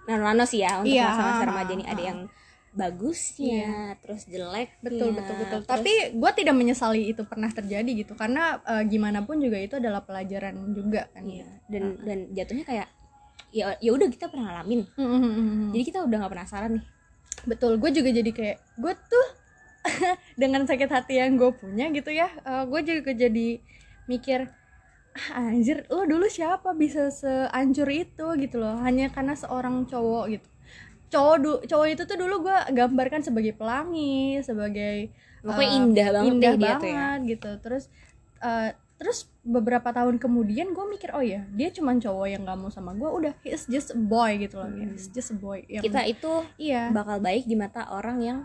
[0.04, 2.08] nano-nano sih ya untuk Iya, masa-masa remaja ini ada ha.
[2.08, 2.20] yang
[2.72, 4.80] bagusnya terus jelek.
[4.80, 5.60] Betul betul betul.
[5.68, 10.04] tapi gue tidak menyesali itu pernah terjadi gitu karena eh, gimana pun juga itu adalah
[10.08, 11.24] pelajaran juga kan.
[11.28, 12.88] Iya dan dan jatuhnya kayak
[13.52, 14.88] ya ya udah kita pernah ngalamin.
[14.96, 15.76] Mm-mm.
[15.76, 16.86] jadi kita udah nggak penasaran nih.
[17.44, 19.28] Betul gue juga jadi kayak gue tuh
[20.42, 23.60] dengan sakit hati yang gue punya gitu ya uh, gue juga jadi
[24.06, 24.48] mikir
[25.36, 28.28] ah, anjir lo dulu siapa bisa seancur itu?
[28.40, 28.80] gitu loh.
[28.80, 30.51] Hanya karena seorang cowok gitu
[31.12, 35.12] cowok du cowok itu tuh dulu gue gambarkan sebagai pelangi sebagai
[35.44, 37.10] pokoknya indah banget indah deh dia banget tuh ya.
[37.28, 37.52] gitu.
[37.60, 37.84] Terus
[38.40, 42.70] uh, terus beberapa tahun kemudian gue mikir oh ya dia cuma cowok yang gak mau
[42.70, 45.82] sama gue udah he is just a boy gitu loh he's just a boy yang
[45.82, 46.94] kita itu iya.
[46.94, 48.38] bakal baik di mata orang yang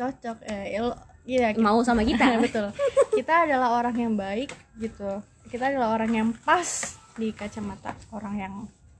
[0.00, 0.96] cocok eh il-
[1.28, 2.24] iya kita- mau sama kita.
[2.44, 2.72] Betul.
[3.12, 5.20] Kita adalah orang yang baik gitu.
[5.52, 8.54] Kita adalah orang yang pas di kacamata orang yang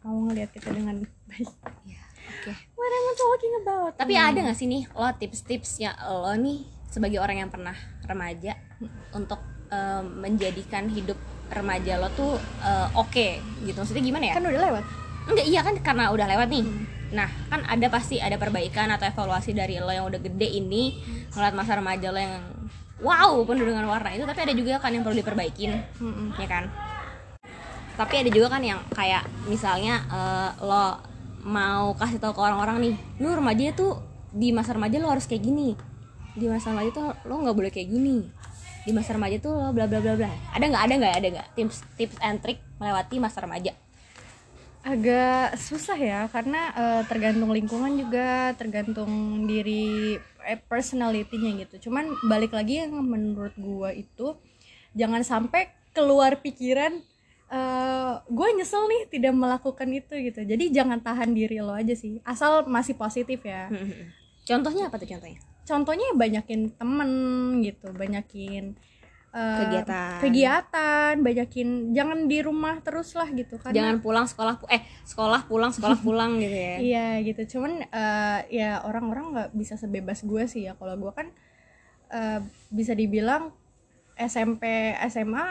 [0.05, 1.49] mau ngelihat kita dengan baik.
[1.89, 2.01] Ya,
[2.41, 6.81] oke what am I talking about tapi ada nggak sih nih lo tips-tipsnya lo nih
[6.91, 8.59] sebagai orang yang pernah remaja
[9.15, 9.39] untuk
[9.71, 11.17] em, menjadikan hidup
[11.51, 13.29] remaja lo tuh eh, oke
[13.67, 13.79] gitu?
[13.79, 14.35] Maksudnya gimana ya?
[14.39, 14.85] Kan udah lewat.
[15.31, 16.67] Enggak iya kan karena udah lewat nih.
[16.67, 16.87] Hmm.
[17.11, 20.95] nah kan ada pasti ada perbaikan atau evaluasi dari lo yang udah gede ini
[21.35, 22.39] ngeliat masa remaja lo yang
[23.03, 24.15] wow penuh dengan warna.
[24.15, 26.39] Itu tapi ada juga kan yang perlu diperbaikin Mm-mm.
[26.39, 26.71] ya kan?
[27.99, 31.03] Tapi ada juga kan yang kayak misalnya eh, lo
[31.45, 34.01] mau kasih tahu ke orang-orang nih lu remaja tuh
[34.31, 35.75] di masa remaja lo harus kayak gini.
[36.39, 38.29] Di masa remaja tuh lo nggak boleh kayak gini.
[38.87, 40.31] Di masa remaja tuh lo bla bla bla bla.
[40.55, 40.83] Ada nggak?
[40.87, 41.15] Ada nggak?
[41.19, 41.49] Ada nggak?
[41.59, 43.73] Tips tips and trick melewati masa remaja.
[44.81, 51.91] Agak susah ya karena eh, tergantung lingkungan juga tergantung diri eh, personality-nya gitu.
[51.91, 54.39] Cuman balik lagi yang menurut gua itu
[54.97, 57.03] jangan sampai keluar pikiran
[57.51, 62.23] eh gue nyesel nih tidak melakukan itu gitu jadi jangan tahan diri lo aja sih
[62.23, 63.67] asal masih positif ya
[64.49, 67.11] contohnya apa tuh contohnya contohnya ya banyakin temen
[67.63, 68.79] gitu banyakin
[69.35, 70.19] eh, Kegiatan.
[70.23, 75.71] kegiatan banyakin jangan di rumah terus lah gitu kan jangan pulang sekolah eh sekolah pulang
[75.75, 80.67] sekolah pulang gitu ya Iya gitu, cuman eh, ya orang-orang nggak bisa sebebas gue sih
[80.67, 80.75] ya.
[80.75, 81.31] Kalau gue kan
[82.11, 82.43] eh,
[82.75, 83.55] bisa dibilang
[84.21, 84.63] SMP,
[85.09, 85.45] SMA,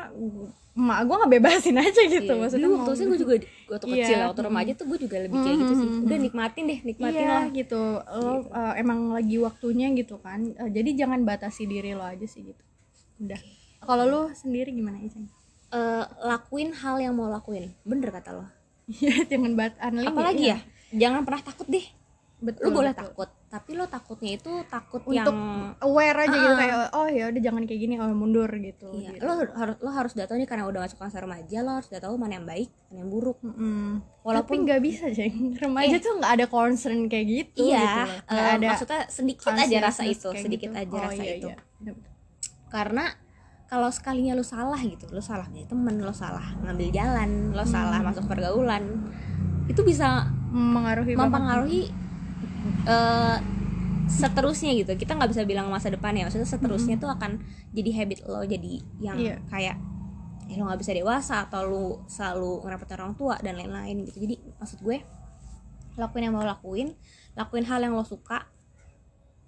[0.79, 2.29] emak gue nggak bebasin aja gitu.
[2.29, 2.39] Iya.
[2.39, 3.34] Maksudnya Dulu waktu itu gue juga
[3.67, 3.95] waktu Iya.
[4.05, 7.29] kecil waktu remaja tuh gue juga lebih kayak gitu sih udah nikmatin deh nikmatin Iya
[7.34, 10.39] lah gitu, lo eh, emang lagi waktunya gitu kan.
[10.55, 12.63] Eh, jadi jangan batasi diri lo aja sih gitu.
[13.19, 13.41] Udah.
[13.79, 15.27] Kalau lo sendiri gimana Iceng?
[15.69, 18.45] Eh, lakuin hal yang mau lakuin bener kata lo
[18.89, 20.58] Iya, jangan bat apalagi iya.
[20.58, 21.86] ya jangan pernah takut deh
[22.39, 22.63] Betul.
[22.63, 23.04] lu boleh betul.
[23.06, 25.28] takut tapi lo takutnya itu takut Untuk yang
[25.80, 26.56] aware aja gitu Ah.
[26.56, 28.88] kayak oh ya udah jangan kayak gini, oh mundur gitu.
[28.93, 29.25] Iya, gitu.
[29.25, 31.99] lo harus lo harus udah tahu nih karena udah masuk masa remaja lo harus udah
[31.99, 33.99] tahu mana yang baik mana yang buruk Mm-mm.
[34.21, 38.21] Walaupun- tapi nggak bisa jeng remaja tuh nggak ada concern kayak gitu gitu iya loh.
[38.30, 40.80] eh, ada maksudnya sedikit aja rasa itu sedikit gitu.
[40.80, 41.93] aja Oh, rasa iya, itu iya.
[42.67, 43.06] Karena
[43.65, 47.99] kalau sekalinya lu salah gitu lu salah punya temen lu salah ngambil jalan lu salah
[47.99, 49.10] masuk pergaulan
[49.65, 51.93] itu bisa mempengaruhi banget.
[52.86, 53.38] Eh,
[54.10, 54.91] seterusnya gitu.
[54.98, 56.26] Kita nggak bisa bilang masa depan ya.
[56.26, 57.39] Maksudnya seterusnya tuh akan
[57.72, 58.41] jadi habit lo.
[58.41, 59.36] Jadi yang Iya.
[59.48, 59.76] kayak
[60.50, 64.26] ya lo nggak bisa dewasa atau lu selalu ngerepotin orang tua dan lain-lain gitu.
[64.26, 64.98] Jadi maksud gue
[65.93, 66.95] lakuin yang mau lakuin
[67.36, 68.48] lakuin hal yang lo suka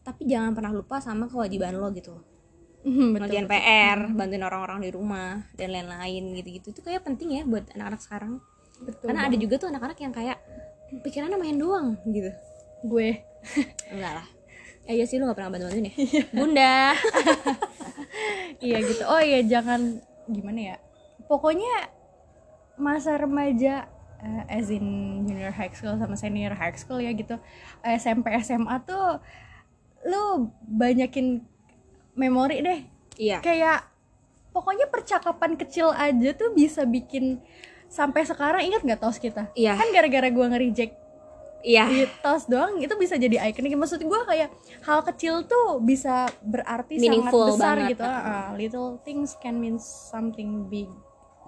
[0.02, 2.14] tapi jangan pernah lupa sama kewajiban lo gitu.
[2.82, 3.54] Ngerjain betul.
[3.56, 6.70] PR bantuin orang-orang di rumah dan lain-lain gitu-gitu.
[6.70, 8.42] Itu kayak penting ya buat anak-anak sekarang.
[8.82, 9.42] Betul karena ada banget.
[9.42, 10.38] juga tuh anak-anak yang kayak
[11.02, 12.30] pikirannya main doang gitu
[12.86, 13.10] gue.
[13.90, 14.28] Enggak lah.
[14.90, 15.94] Eh, iya sih lu gak pernah bantu bantuin ya?
[16.34, 16.76] Bunda.
[18.62, 19.04] Iya gitu.
[19.10, 19.98] Oh iya jangan
[20.30, 20.78] gimana ya?
[21.26, 21.90] Pokoknya
[22.78, 23.90] masa remaja
[24.22, 24.86] eh, as in
[25.26, 27.42] junior high school sama senior high school ya gitu.
[27.82, 29.18] SMP SMA tuh
[30.06, 31.42] lu banyakin
[32.14, 32.80] memori deh.
[33.18, 33.42] Iya.
[33.42, 33.90] Kayak
[34.54, 37.42] pokoknya percakapan kecil aja tuh bisa bikin
[37.90, 38.62] sampai sekarang.
[38.62, 39.50] Ingat nggak tos kita?
[39.58, 39.74] Iya.
[39.74, 40.94] kan gara-gara gua nge-reject
[41.64, 41.86] iya.
[41.88, 44.50] di tos doang itu bisa jadi ikonik maksud gua kayak
[44.86, 47.92] hal kecil tuh bisa berarti Meaningful sangat besar banget.
[47.96, 48.04] gitu.
[48.06, 50.90] Ah, little things can mean something big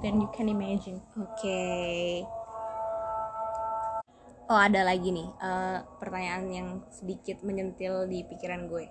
[0.02, 1.02] than you can imagine.
[1.20, 1.64] Oke.
[4.52, 8.86] Oh ada lagi nih eh, pertanyaan yang sedikit menyentil di pikiran gue.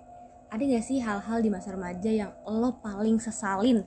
[0.53, 3.81] Ada gak sih hal-hal di masa remaja yang lo paling sesalin?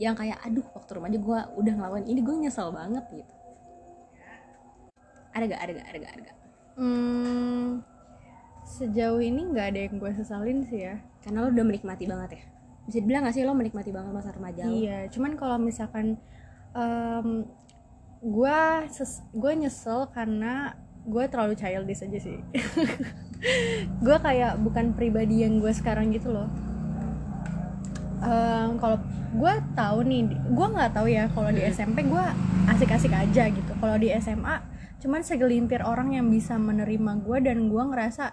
[0.00, 3.35] Yang kayak aduh waktu remaja gue udah ngelakuin ini gue nyesel banget gitu
[5.36, 6.36] ada gak ada gak ada gak ada gak
[6.76, 7.86] hmm,
[8.66, 11.00] sejauh ini nggak ada yang gue sesalin sih ya.
[11.24, 12.42] Karena lo udah menikmati banget ya?
[12.86, 14.74] Bisa dibilang gak sih lo menikmati banget masa remaja lo?
[14.74, 16.20] Iya, cuman kalau misalkan
[16.76, 17.48] um,
[18.20, 18.60] gue
[19.32, 20.74] gue nyesel karena
[21.06, 22.38] gue terlalu childish aja sih.
[24.06, 26.50] gue kayak bukan pribadi yang gue sekarang gitu loh.
[28.26, 28.98] Em, kalau
[29.36, 32.24] gue tahu nih, gue nggak tahu ya kalau di SMP gue
[32.66, 33.72] asik-asik aja gitu.
[33.78, 34.58] Kalau di SMA,
[34.96, 38.32] cuman segelintir orang yang bisa menerima gue dan gue ngerasa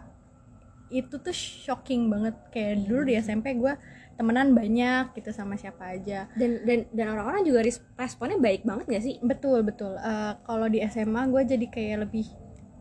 [0.93, 2.35] itu tuh shocking banget.
[2.53, 3.73] Kayak dulu di SMP gue
[4.13, 6.29] temenan banyak gitu sama siapa aja.
[6.37, 9.15] Dan dan dan orang-orang juga res- responnya baik banget gak sih?
[9.25, 9.97] Betul betul.
[9.97, 12.25] Eh, kalau di SMA gue jadi kayak lebih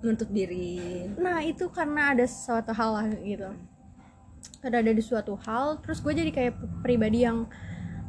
[0.04, 1.08] menuntut diri.
[1.16, 3.48] Nah itu karena ada suatu hal lah gitu.
[4.62, 7.48] Ada ada di suatu hal terus gue jadi kayak pribadi yang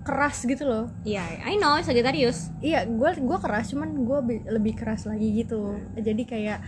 [0.04, 0.86] keras gitu loh.
[1.02, 2.52] Iya I know Sagittarius.
[2.60, 5.80] Iya gue gue keras cuman gue lebih keras lagi gitu.
[5.96, 6.60] Jadi kayak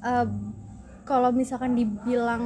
[0.00, 0.26] eh,
[1.04, 2.44] kalau misalkan dibilang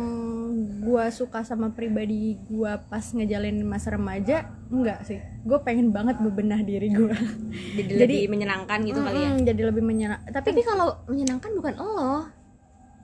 [0.78, 5.18] gue suka sama pribadi gue pas ngejalanin masa remaja enggak sih.
[5.42, 7.10] Gue pengen banget bebenah diri gue
[7.78, 9.30] jadi, Jadi- lebih menyenangkan gitu kali ya?
[9.44, 12.26] jadi lebih menyenang tapi tapi kalau menyenangkan bukan lo.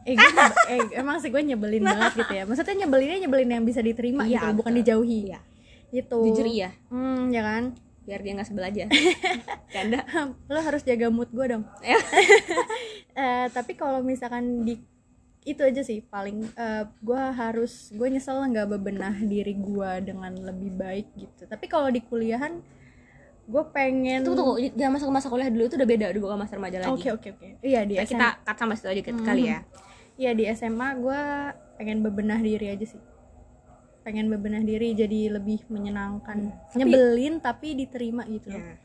[0.07, 0.31] Eh, gue
[0.71, 2.43] eh, emang sih gue nyebelin banget gitu ya.
[2.47, 5.21] Maksudnya nyebelinnya nyebelin yang bisa diterima Iya, gitu bukan dijauhi.
[5.29, 5.41] Iya.
[5.91, 6.21] Gitu.
[6.25, 6.73] Jujur iya.
[6.89, 7.65] Hmm, ya kan?
[8.05, 8.85] Biar dia nggak sebel aja.
[9.75, 10.01] Canda.
[10.53, 11.65] Lo harus jaga mood gue dong.
[11.85, 11.97] Eh.
[13.19, 14.79] Eh, tapi kalau misalkan di
[15.43, 16.55] itu aja sih paling
[17.03, 21.43] gue harus gue nyesel nggak bebenah diri gue dengan lebih baik gitu.
[21.51, 22.63] Tapi kalau di kuliahan
[23.49, 24.55] gue pengen tunggu tunggu.
[24.79, 25.67] Jangan masuk masa kuliah dulu.
[25.67, 26.95] Itu udah beda udah bukan masa remaja lagi.
[26.95, 27.49] Oke oke oke.
[27.59, 29.59] Iya di SMA kita cut sampai situ aja kita- kali ya.
[30.15, 31.21] Iya di SMA gue
[31.75, 33.03] pengen bebenah diri aja sih
[34.09, 36.49] pengen bebenah diri jadi lebih menyenangkan.
[36.73, 38.65] Nyebelin tapi diterima gitu loh.
[38.65, 38.81] Ya.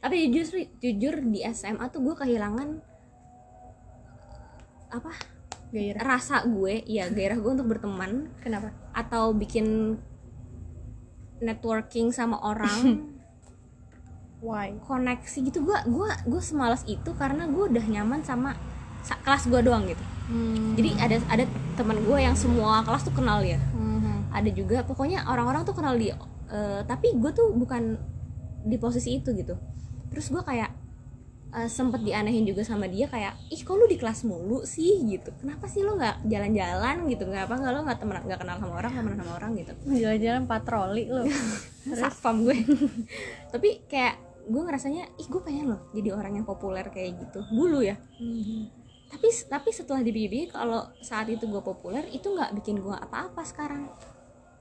[0.00, 2.76] tapi jujur jujur di SMA tuh gue kehilangan
[4.90, 5.12] apa?
[5.72, 6.00] Gairah.
[6.02, 8.28] Rasa gue ya gairah gue untuk berteman.
[8.38, 8.68] Kenapa?
[8.92, 9.96] Atau bikin
[11.40, 13.08] networking sama orang.
[14.44, 14.76] Why?
[14.78, 15.64] Koneksi gitu.
[15.64, 18.56] Gue gua gue semalas itu karena gue udah nyaman sama
[19.00, 20.04] sa- kelas gue doang gitu.
[20.30, 20.78] Hmm.
[20.78, 21.44] jadi ada ada
[21.74, 23.89] teman gue yang semua kelas tuh kenal ya Mhm.
[24.30, 26.14] Ada juga pokoknya orang-orang tuh kenal dia
[26.50, 27.94] Eh, tapi gue tuh bukan
[28.66, 29.54] di posisi itu gitu.
[30.10, 30.70] Terus gue kayak
[31.54, 34.98] eh, sempet dianehin juga sama dia kayak ih kok lu di kelas mulu sih?
[35.06, 35.30] gitu.
[35.38, 37.06] Kenapa sih lo nggak jalan-jalan?
[37.06, 37.22] gitu.
[37.30, 39.72] Kenapa nggak lo nggak temen nggak kenal sama orang temenan sama orang gitu.
[39.86, 41.22] Jalan-jalan patroli lo
[42.02, 42.56] satpam gue.
[43.54, 44.14] Tapi kayak
[44.50, 47.46] gue ngerasanya ih gue pengen loh jadi orang yang populer kayak gitu.
[47.46, 47.94] Dulu ya.
[49.10, 53.86] Tapi tapi setelah dipikir kalau saat itu gue populer itu nggak bikin gue apa-apa sekarang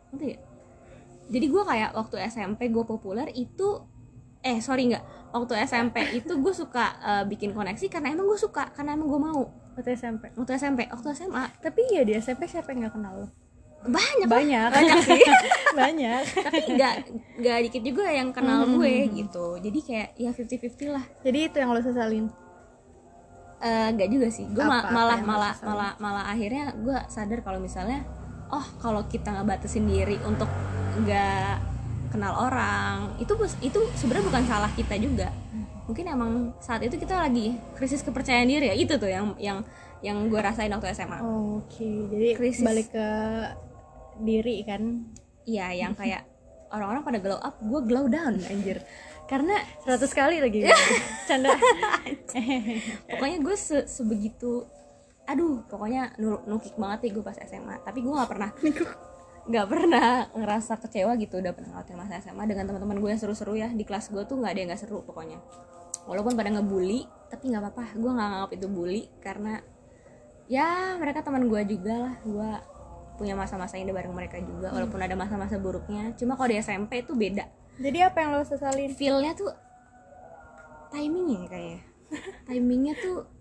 [0.10, 0.41] ngerti gak?
[1.30, 3.86] jadi gue kayak waktu SMP gue populer itu
[4.39, 8.74] eh sorry nggak waktu SMP itu gue suka eh, bikin koneksi karena emang gue suka
[8.74, 9.43] karena emang gue mau.
[9.78, 13.28] Waktu SMP waktu SMP waktu SMA tapi ya di SMP siapa yang nggak kenal lo?
[13.80, 14.36] Banyak lah.
[14.36, 14.69] banyak.
[14.76, 15.22] Banyak sih.
[15.80, 16.22] Banyak.
[16.36, 16.93] Tapi nggak
[17.39, 18.76] nggak dikit juga yang kenal Hmm.
[18.76, 19.45] gue gitu.
[19.62, 21.06] Jadi kayak ya 50-50 lah.
[21.24, 22.26] Jadi itu yang lo sesalin?
[23.60, 24.48] Eh, nggak juga sih.
[24.52, 24.91] Gue apa?
[24.91, 28.04] Malah malah malah malah akhirnya gue sadar kalau misalnya
[28.50, 30.50] oh kalau kita ngebatasin diri untuk
[31.00, 31.56] nggak
[32.10, 33.30] kenal orang itu
[33.62, 35.30] itu sebenarnya bukan salah kita juga.
[35.86, 36.32] Mungkin emang
[36.62, 39.62] saat itu kita lagi krisis kepercayaan diri ya itu tuh yang yang
[40.00, 42.62] yang gue rasain waktu SMA oke jadi Krisis.
[42.64, 43.08] balik ke
[44.20, 45.06] diri kan?
[45.44, 46.24] Iya yang kayak
[46.76, 48.82] orang-orang pada glow up gue glow down anjir.
[49.26, 50.66] Karena 100 kali lagi.
[51.30, 51.54] Canda.
[53.06, 54.66] Pokoknya gue se- sebegitu
[55.30, 58.50] aduh pokoknya nu- nukik banget nih gue pas SMA tapi gue nggak pernah
[59.50, 63.58] nggak pernah ngerasa kecewa gitu udah pernah ngelewatin masa SMA dengan teman-teman gue yang seru-seru
[63.58, 63.74] ya.
[63.74, 65.42] Di kelas gue tuh nggak ada yang nggak seru pokoknya.
[66.06, 67.98] Walaupun pada ngebully tapi nggak apa-apa.
[67.98, 69.58] Gue nggak nganggap itu bully karena
[70.46, 72.15] ya mereka teman gue juga lah.
[72.22, 72.50] Gue
[73.18, 76.13] punya masa-masa indah bareng mereka juga walaupun ada masa-masa buruknya.
[76.13, 77.50] Cuma kalau di SMP itu beda.
[77.82, 78.94] Jadi apa yang lo sesalin?
[78.94, 79.50] Feelnya tuh
[80.94, 81.82] timingnya kayaknya.
[82.48, 83.38] Timingnya tuh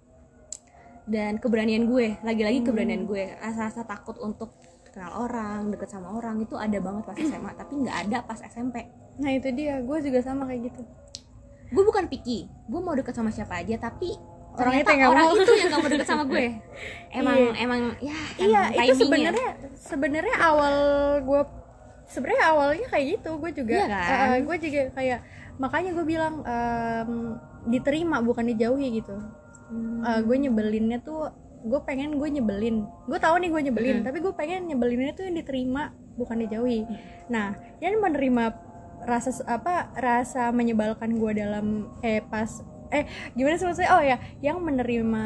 [1.08, 4.52] dan keberanian gue lagi-lagi keberanian gue rasa-rasa takut untuk
[4.88, 8.76] kenal orang deket sama orang itu ada banget pas SMA tapi nggak ada pas SMP
[9.16, 10.82] nah itu dia gue juga sama kayak gitu
[11.68, 14.12] gue bukan picky gue mau deket sama siapa aja tapi
[14.50, 15.38] Orang itu yang orang mau.
[15.38, 16.46] itu yang gak mau deket sama gue
[17.18, 17.50] emang Iya.
[17.62, 20.74] emang ya iya itu sebenarnya sebenarnya awal
[21.22, 21.40] gue
[22.04, 24.38] sebenarnya awalnya kayak gitu gue juga Iya kan?
[24.42, 25.18] gue juga kayak
[25.58, 27.10] makanya gue bilang em,
[27.68, 29.14] diterima bukan dijauhi gitu
[29.68, 30.00] Hmm.
[30.00, 31.28] Eh, gue nyebelinnya tuh
[31.58, 34.06] gue pengen gue nyebelin gue tahu nih gue nyebelin Hmm.
[34.06, 36.86] tapi gue pengen nyebelinnya tuh yang diterima bukan dijauhi
[37.26, 38.54] nah yang menerima
[39.00, 41.66] rasa apa rasa menyebalkan gue dalam
[42.00, 45.22] eh pas eh gimana sih maksudnya oh ya yang menerima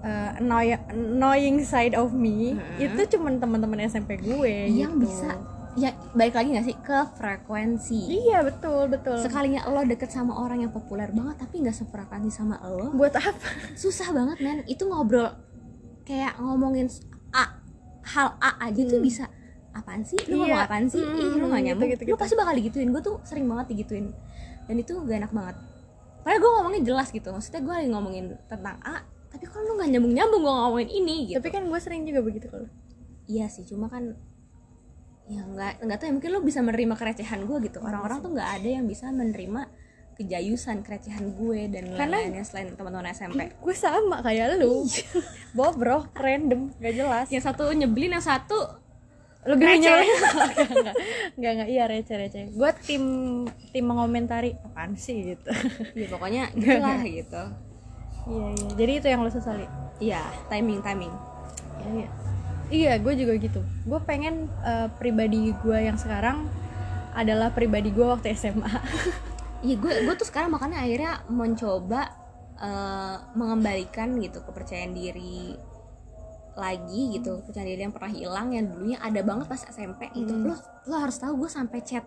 [0.00, 2.80] eh, annoy- annoying side of me Hmm.
[2.80, 5.06] itu cuman teman-teman SMP gue yang gitu.
[5.06, 5.36] bisa
[5.74, 6.76] ya balik lagi gak sih?
[6.78, 8.00] Ke frekuensi.
[8.10, 9.18] Iya betul betul.
[9.18, 12.94] Sekalinya lo deket sama orang yang populer banget tapi nggak sefrekuensi sama lo.
[12.94, 13.48] Buat apa?
[13.82, 14.62] Susah banget men.
[14.66, 15.34] Itu ngobrol
[16.04, 16.86] kayak ngomongin
[17.34, 17.58] A
[18.04, 19.26] hal A aja tuh bisa
[19.74, 20.18] apaan sih?
[20.30, 20.66] Lu ngomong Iya.
[20.70, 21.02] apaan sih?
[21.02, 21.90] Ih lu gak gitu, nyambung.
[21.90, 22.20] gitu, lu gitu.
[22.22, 22.88] pasti bakal digituin.
[22.94, 24.14] Gue tuh sering banget digituin.
[24.70, 25.56] Dan itu gak enak banget.
[26.22, 27.28] Padahal gue ngomongnya jelas gitu.
[27.34, 29.02] Maksudnya gue lagi ngomongin tentang A
[29.34, 31.42] tapi kalau lu gak nyambung nyambung gue ngomongin ini gitu.
[31.42, 32.70] Tapi kan gue sering juga begitu kalau.
[33.26, 34.14] Iya sih cuma kan
[35.24, 37.78] ya nggak nggak tahu ya mungkin lo bisa menerima kerecehan gue gitu.
[37.80, 39.62] Orang-orang tuh nggak ada yang bisa menerima
[40.14, 44.86] kejayusan kerecehan gue dan lain-lainnya selain teman-teman SMP gue sama kayak lu.
[45.58, 47.26] Bobrok random gak jelas.
[47.34, 48.84] Yang satu nyebelin yang satu
[49.44, 49.76] lebih Receh.
[49.76, 50.94] enggak
[51.36, 52.44] enggak enggak iya receh receh.
[52.54, 53.04] Gue tim
[53.74, 55.34] tim mengomentari apaan sih?
[55.34, 55.50] gitu.
[55.98, 57.44] Ya pokoknya gitulah gitu
[58.24, 58.68] iya iya.
[58.72, 59.68] Jadi itu yang lo sesali?
[60.00, 61.12] Iya timing timing.
[61.84, 62.08] Iya iya
[62.72, 63.60] iya gue juga gitu.
[63.84, 66.48] Gue pengen eh, pribadi gue yang sekarang
[67.14, 68.66] adalah pribadi gue waktu SMA
[69.64, 72.12] Iya gue gue tuh sekarang makanya akhirnya mencoba
[72.60, 75.56] eh, mengembalikan gitu kepercayaan diri
[76.54, 77.40] lagi gitu.
[77.42, 80.32] Kepercayaan diri yang pernah hilang yang dulunya ada banget pas SMP gitu.
[80.32, 80.52] Hmm.
[80.52, 82.04] lo lo harus tahu gue sampai chat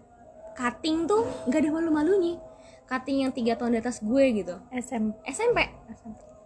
[0.57, 2.37] cutting tuh nggak ada malu-malunya.
[2.87, 4.55] Cutting yang tiga tahun di atas gue gitu.
[4.71, 5.65] SM SMP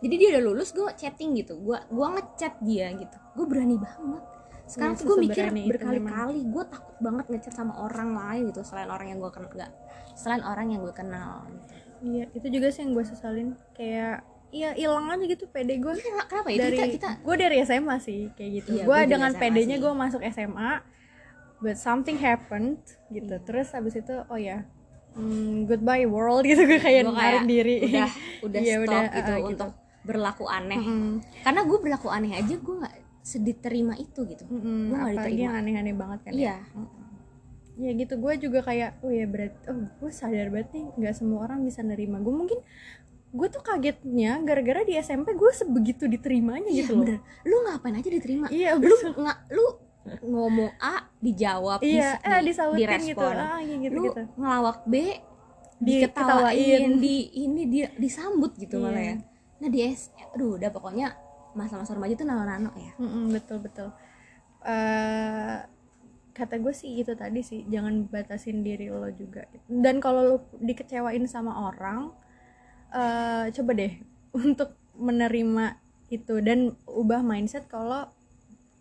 [0.02, 1.62] jadi dia udah lulus gue chatting gitu.
[1.62, 3.18] Gue gua ngechat dia gitu.
[3.38, 4.24] Gue berani banget.
[4.66, 8.64] Sekarang Iya, tuh gue mikir itu berkali-kali gue takut banget ngechat sama orang lain gitu
[8.64, 9.72] selain orang yang gue kenal nggak
[10.16, 11.44] selain orang yang gue kenal.
[11.48, 11.66] Gitu.
[12.02, 13.48] iya itu juga sih yang gue sesalin.
[13.78, 16.58] Kayak iya hilang aja gitu pede gue Kenapa- kenapa ya?
[16.66, 18.70] Dari kita kita gue dari SMA sih kayak gitu.
[18.80, 19.32] Iya, gue dengan
[19.78, 19.82] sih.
[19.84, 20.72] gue masuk SMA
[21.62, 22.80] but something happened
[23.12, 23.36] gitu.
[23.44, 24.66] Terus habis itu oh ya
[25.16, 27.76] hmm, goodbye world gitu gue kayak narik diri.
[27.92, 28.08] udah
[28.48, 29.68] udah Iya, stop udah, gitu uh, gitu.
[30.02, 30.78] Berlaku aneh.
[30.78, 31.22] Mm-mm.
[31.42, 34.44] karena gue berlaku aneh aja gue nggak sedih terima itu gitu.
[34.44, 35.44] Gua nggak apalagi diterima.
[35.44, 36.38] yang aneh-aneh banget kan ya?
[36.38, 36.56] Iya.
[37.80, 41.46] Ya gitu gue juga kayak oh ya berat oh gue sadar banget nih nggak semua
[41.46, 42.18] orang bisa nerima.
[42.18, 42.60] Gue mungkin
[43.32, 47.06] gue tuh kagetnya gara-gara di SMP gue sebegitu diterimanya iya gitu loh.
[47.08, 47.20] bener.
[47.44, 48.46] Lu ngapain aja diterima?
[48.48, 49.66] Iya lu nggak lu
[50.26, 53.22] ngomong A dijawab iya eh di- disautin gitu.
[53.22, 53.38] direspon.
[53.38, 54.22] ah iya gitu lu gitu.
[54.34, 54.94] ngelawak B
[55.78, 56.58] Diketawain.
[56.58, 58.84] diketawain di ini dia disambut gitu Iya.
[58.84, 59.16] malah ya
[59.62, 61.14] nah di S aduh udah pokoknya
[61.54, 62.92] masa-masa remaja itu nano-nano ya.
[62.98, 63.90] Mm-mm, betul betul.
[64.64, 65.58] Eh
[66.32, 69.46] kata gue sih itu tadi sih jangan batasin diri lo juga.
[69.68, 72.12] Dan kalau lo dikecewain sama orang
[72.92, 73.94] eh coba deh
[74.48, 75.80] untuk menerima
[76.12, 78.12] itu dan ubah mindset kalau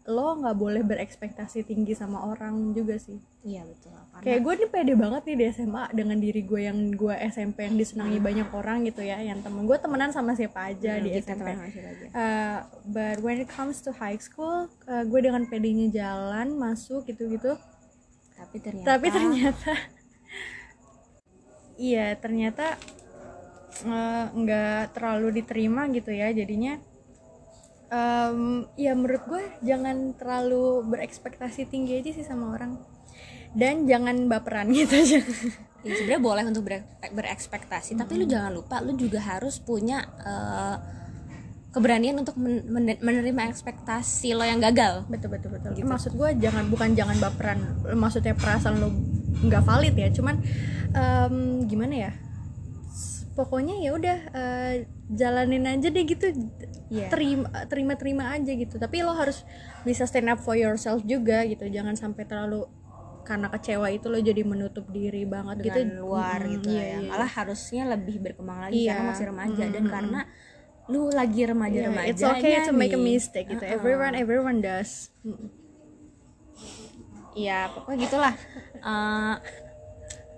[0.09, 4.69] lo nggak boleh berekspektasi tinggi sama orang juga sih iya betul karena kayak gue nih
[4.73, 8.85] pede banget nih di SMA dengan diri gue yang gue SMP yang disenangi banyak orang
[8.85, 12.07] gitu ya yang temen gue temenan sama siapa aja Hmm, di SMP aja.
[12.11, 12.59] Uh,
[12.91, 17.57] but when it comes to high school, uh, gue dengan pedenya jalan masuk gitu-gitu.
[18.37, 19.73] tapi ternyata Tapi ternyata,
[21.93, 22.67] iya ternyata
[23.85, 26.33] uh, nggak terlalu diterima gitu ya.
[26.33, 26.81] Jadinya,
[27.91, 28.41] um,
[28.75, 32.79] ya menurut gue jangan terlalu berekspektasi tinggi aja sih sama orang.
[33.51, 35.19] Dan jangan baperan gitu aja.
[35.81, 40.77] ya sebenarnya boleh untuk ber- berekspektasi tapi lu jangan lupa lu juga harus punya eh,
[41.71, 45.89] keberanian untuk men- men- menerima ekspektasi lo yang gagal betul betul betul Gitu.
[45.89, 47.59] maksud gue jangan bukan jangan baperan
[47.97, 48.93] maksudnya perasaan lo
[49.41, 50.37] nggak valid ya cuman
[50.93, 52.13] em, gimana ya
[53.41, 54.73] pokoknya ya udah eh,
[55.09, 56.29] jalanin aja deh gitu
[56.91, 57.07] Iya.
[57.09, 59.47] terima terima terima aja gitu tapi lo harus
[59.81, 62.67] bisa stand up for yourself juga gitu jangan sampai terlalu
[63.23, 66.99] karena kecewa itu lo jadi menutup diri banget dengan gitu luar Mm, gitu iya, ya
[66.99, 67.09] iya.
[67.09, 68.91] malah harusnya lebih berkembang lagi Iya.
[68.91, 69.95] karena masih remaja dan Mm-mm.
[69.95, 70.21] karena
[70.91, 73.77] lu lagi remaja Yeah, it's okay to make a mistake gitu Uh-uh.
[73.79, 75.47] everyone everyone does Mm.
[77.31, 78.35] Iya, pokoknya gitulah.
[78.83, 79.35] Eh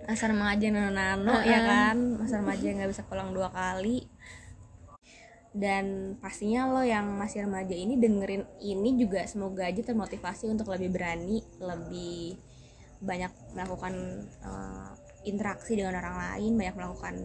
[0.07, 1.45] masa remaja nano-nano Uh-uh.
[1.47, 4.07] ya kan, masa remaja nggak bisa pulang dua kali.
[5.53, 10.89] Dan pastinya lo yang masih remaja ini dengerin ini juga semoga aja termotivasi untuk lebih
[10.89, 12.41] berani, lebih
[13.03, 13.93] banyak melakukan
[14.41, 14.89] eh,
[15.29, 17.15] interaksi dengan orang lain, banyak melakukan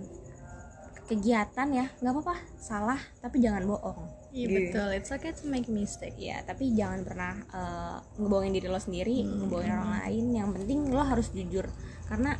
[1.08, 4.18] kegiatan ya, nggak apa-apa, salah tapi jangan bohong.
[4.28, 4.56] Iya Gitu.
[4.60, 9.24] betul it's okay to make mistake ya tapi jangan pernah eh, ngebohongin diri lo sendiri
[9.24, 11.64] ngebohongin orang lain yang penting lo harus jujur
[12.12, 12.36] karena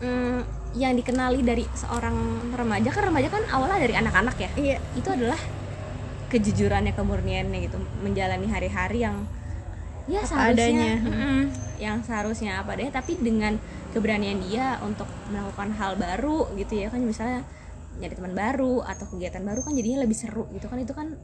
[0.00, 0.38] mm,
[0.76, 2.16] yang dikenali dari seorang
[2.52, 4.50] remaja kan remaja kan awalnya dari anak-anak ya?
[4.56, 4.76] Iya.
[4.92, 5.38] Itu adalah
[6.26, 9.24] kejujurannya kemurniannya gitu menjalani hari-hari yang
[10.06, 11.12] ya Apa seharusnya adanya.
[11.14, 11.42] mm,
[11.80, 12.92] yang seharusnya apa adanya.
[13.00, 13.56] Tapi dengan
[13.94, 17.40] keberanian dia untuk melakukan hal baru gitu ya kan misalnya
[17.96, 20.76] nyari teman baru atau kegiatan baru kan jadinya lebih seru gitu kan.
[20.82, 21.16] Itu kan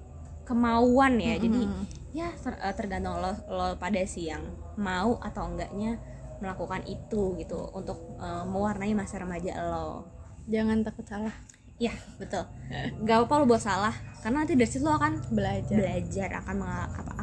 [0.42, 1.86] kemauan ya jadi Mm-mm.
[2.12, 4.42] ya ter- eh, tergantung lo lo pada sih yang
[4.74, 5.96] mau atau enggaknya
[6.42, 10.10] melakukan itu gitu untuk eh, mewarnai masa remaja lo.
[10.50, 11.34] Jangan takut salah.
[11.78, 12.42] Ya betul.
[13.06, 15.78] Gak apa lo buat salah karena nanti dari situ lo akan belajar.
[15.78, 16.56] belajar akan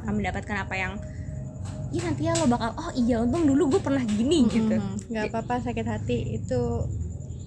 [0.04, 0.94] akan mendapatkan apa yang
[1.90, 4.80] ya nanti ya lo bakal oh iya untung dulu gue pernah gini gitu.
[4.80, 5.12] Mhm.
[5.12, 6.62] nggak apa-apa sakit hati itu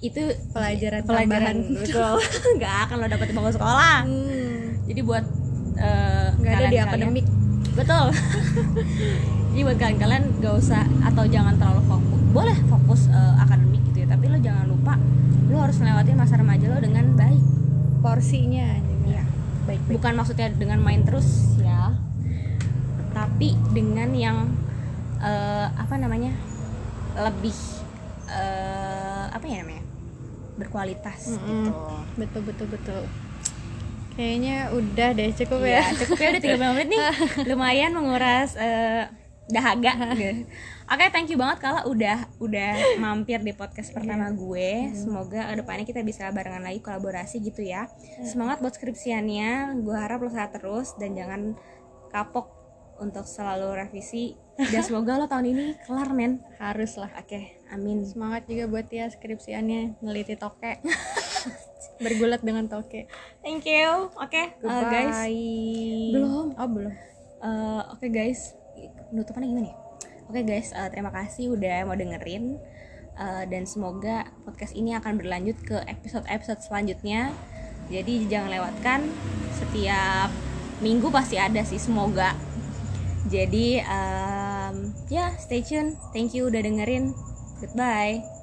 [0.02, 1.56] itu pelajaran pelajaran tambahan.
[1.78, 2.14] betul.
[2.58, 3.96] Nggak akan lo dapet di bangku sekolah.
[4.02, 4.60] Hmm,
[4.90, 5.24] jadi buat
[5.78, 7.26] eh, nggak ada di akademik
[7.72, 8.06] betul.
[9.52, 12.20] Jadi buat kalian-kalian gak usah atau jangan terlalu fokus.
[12.32, 14.96] Boleh fokus uh, akademik gitu ya tapi lo jangan lupa
[15.48, 17.42] lo harus melewati masa remaja lo dengan baik.
[18.00, 19.22] Porsinya Iya.
[19.66, 21.92] baik baik bukan maksudnya dengan main terus ya.
[23.12, 24.38] Tapi dengan yang
[25.20, 26.32] eh, apa namanya
[27.14, 27.54] lebih
[28.26, 29.84] eh, apa ya namanya
[30.56, 31.46] berkualitas Mm-mm.
[31.46, 31.72] gitu.
[32.18, 33.00] Betul betul betul
[34.14, 37.00] kayaknya udah deh cukup Iya, ya cukup ya udah 30 menit nih
[37.50, 39.08] lumayan menguras eh,
[39.50, 40.46] dahaga gitu.
[40.92, 44.92] Oke, thank you banget kalau udah udah mampir di podcast pertama gue.
[44.92, 47.88] Semoga ke depannya kita bisa barengan lagi kolaborasi gitu ya.
[48.20, 49.80] Semangat buat skripsiannya.
[49.80, 51.56] Gue harap lo sehat terus dan jangan
[52.12, 52.50] kapok
[53.00, 54.36] untuk selalu revisi.
[54.58, 56.44] Dan semoga lo tahun ini kelar men.
[56.60, 58.04] harus lah Oke, amin.
[58.04, 60.78] semangat juga buat ya skripsiannya neliti toke
[62.04, 63.08] bergulat dengan toke
[63.42, 64.12] Thank you.
[64.14, 65.18] Oke, eh, guys.
[66.14, 66.94] belum oh belum
[67.42, 68.54] Eh, Oke guys,
[69.10, 69.76] penutupannya gimana ya?
[70.30, 72.54] Oke guys, eh, terima kasih udah mau dengerin
[73.12, 77.28] Eh, dan semoga podcast ini akan berlanjut ke episode-episode selanjutnya.
[77.92, 79.04] Jadi jangan lewatkan
[79.52, 80.32] setiap
[80.80, 82.32] minggu pasti ada sih semoga.
[83.28, 86.00] Jadi em, ya stay tune.
[86.16, 87.12] Thank you udah dengerin.
[87.62, 88.41] Goodbye.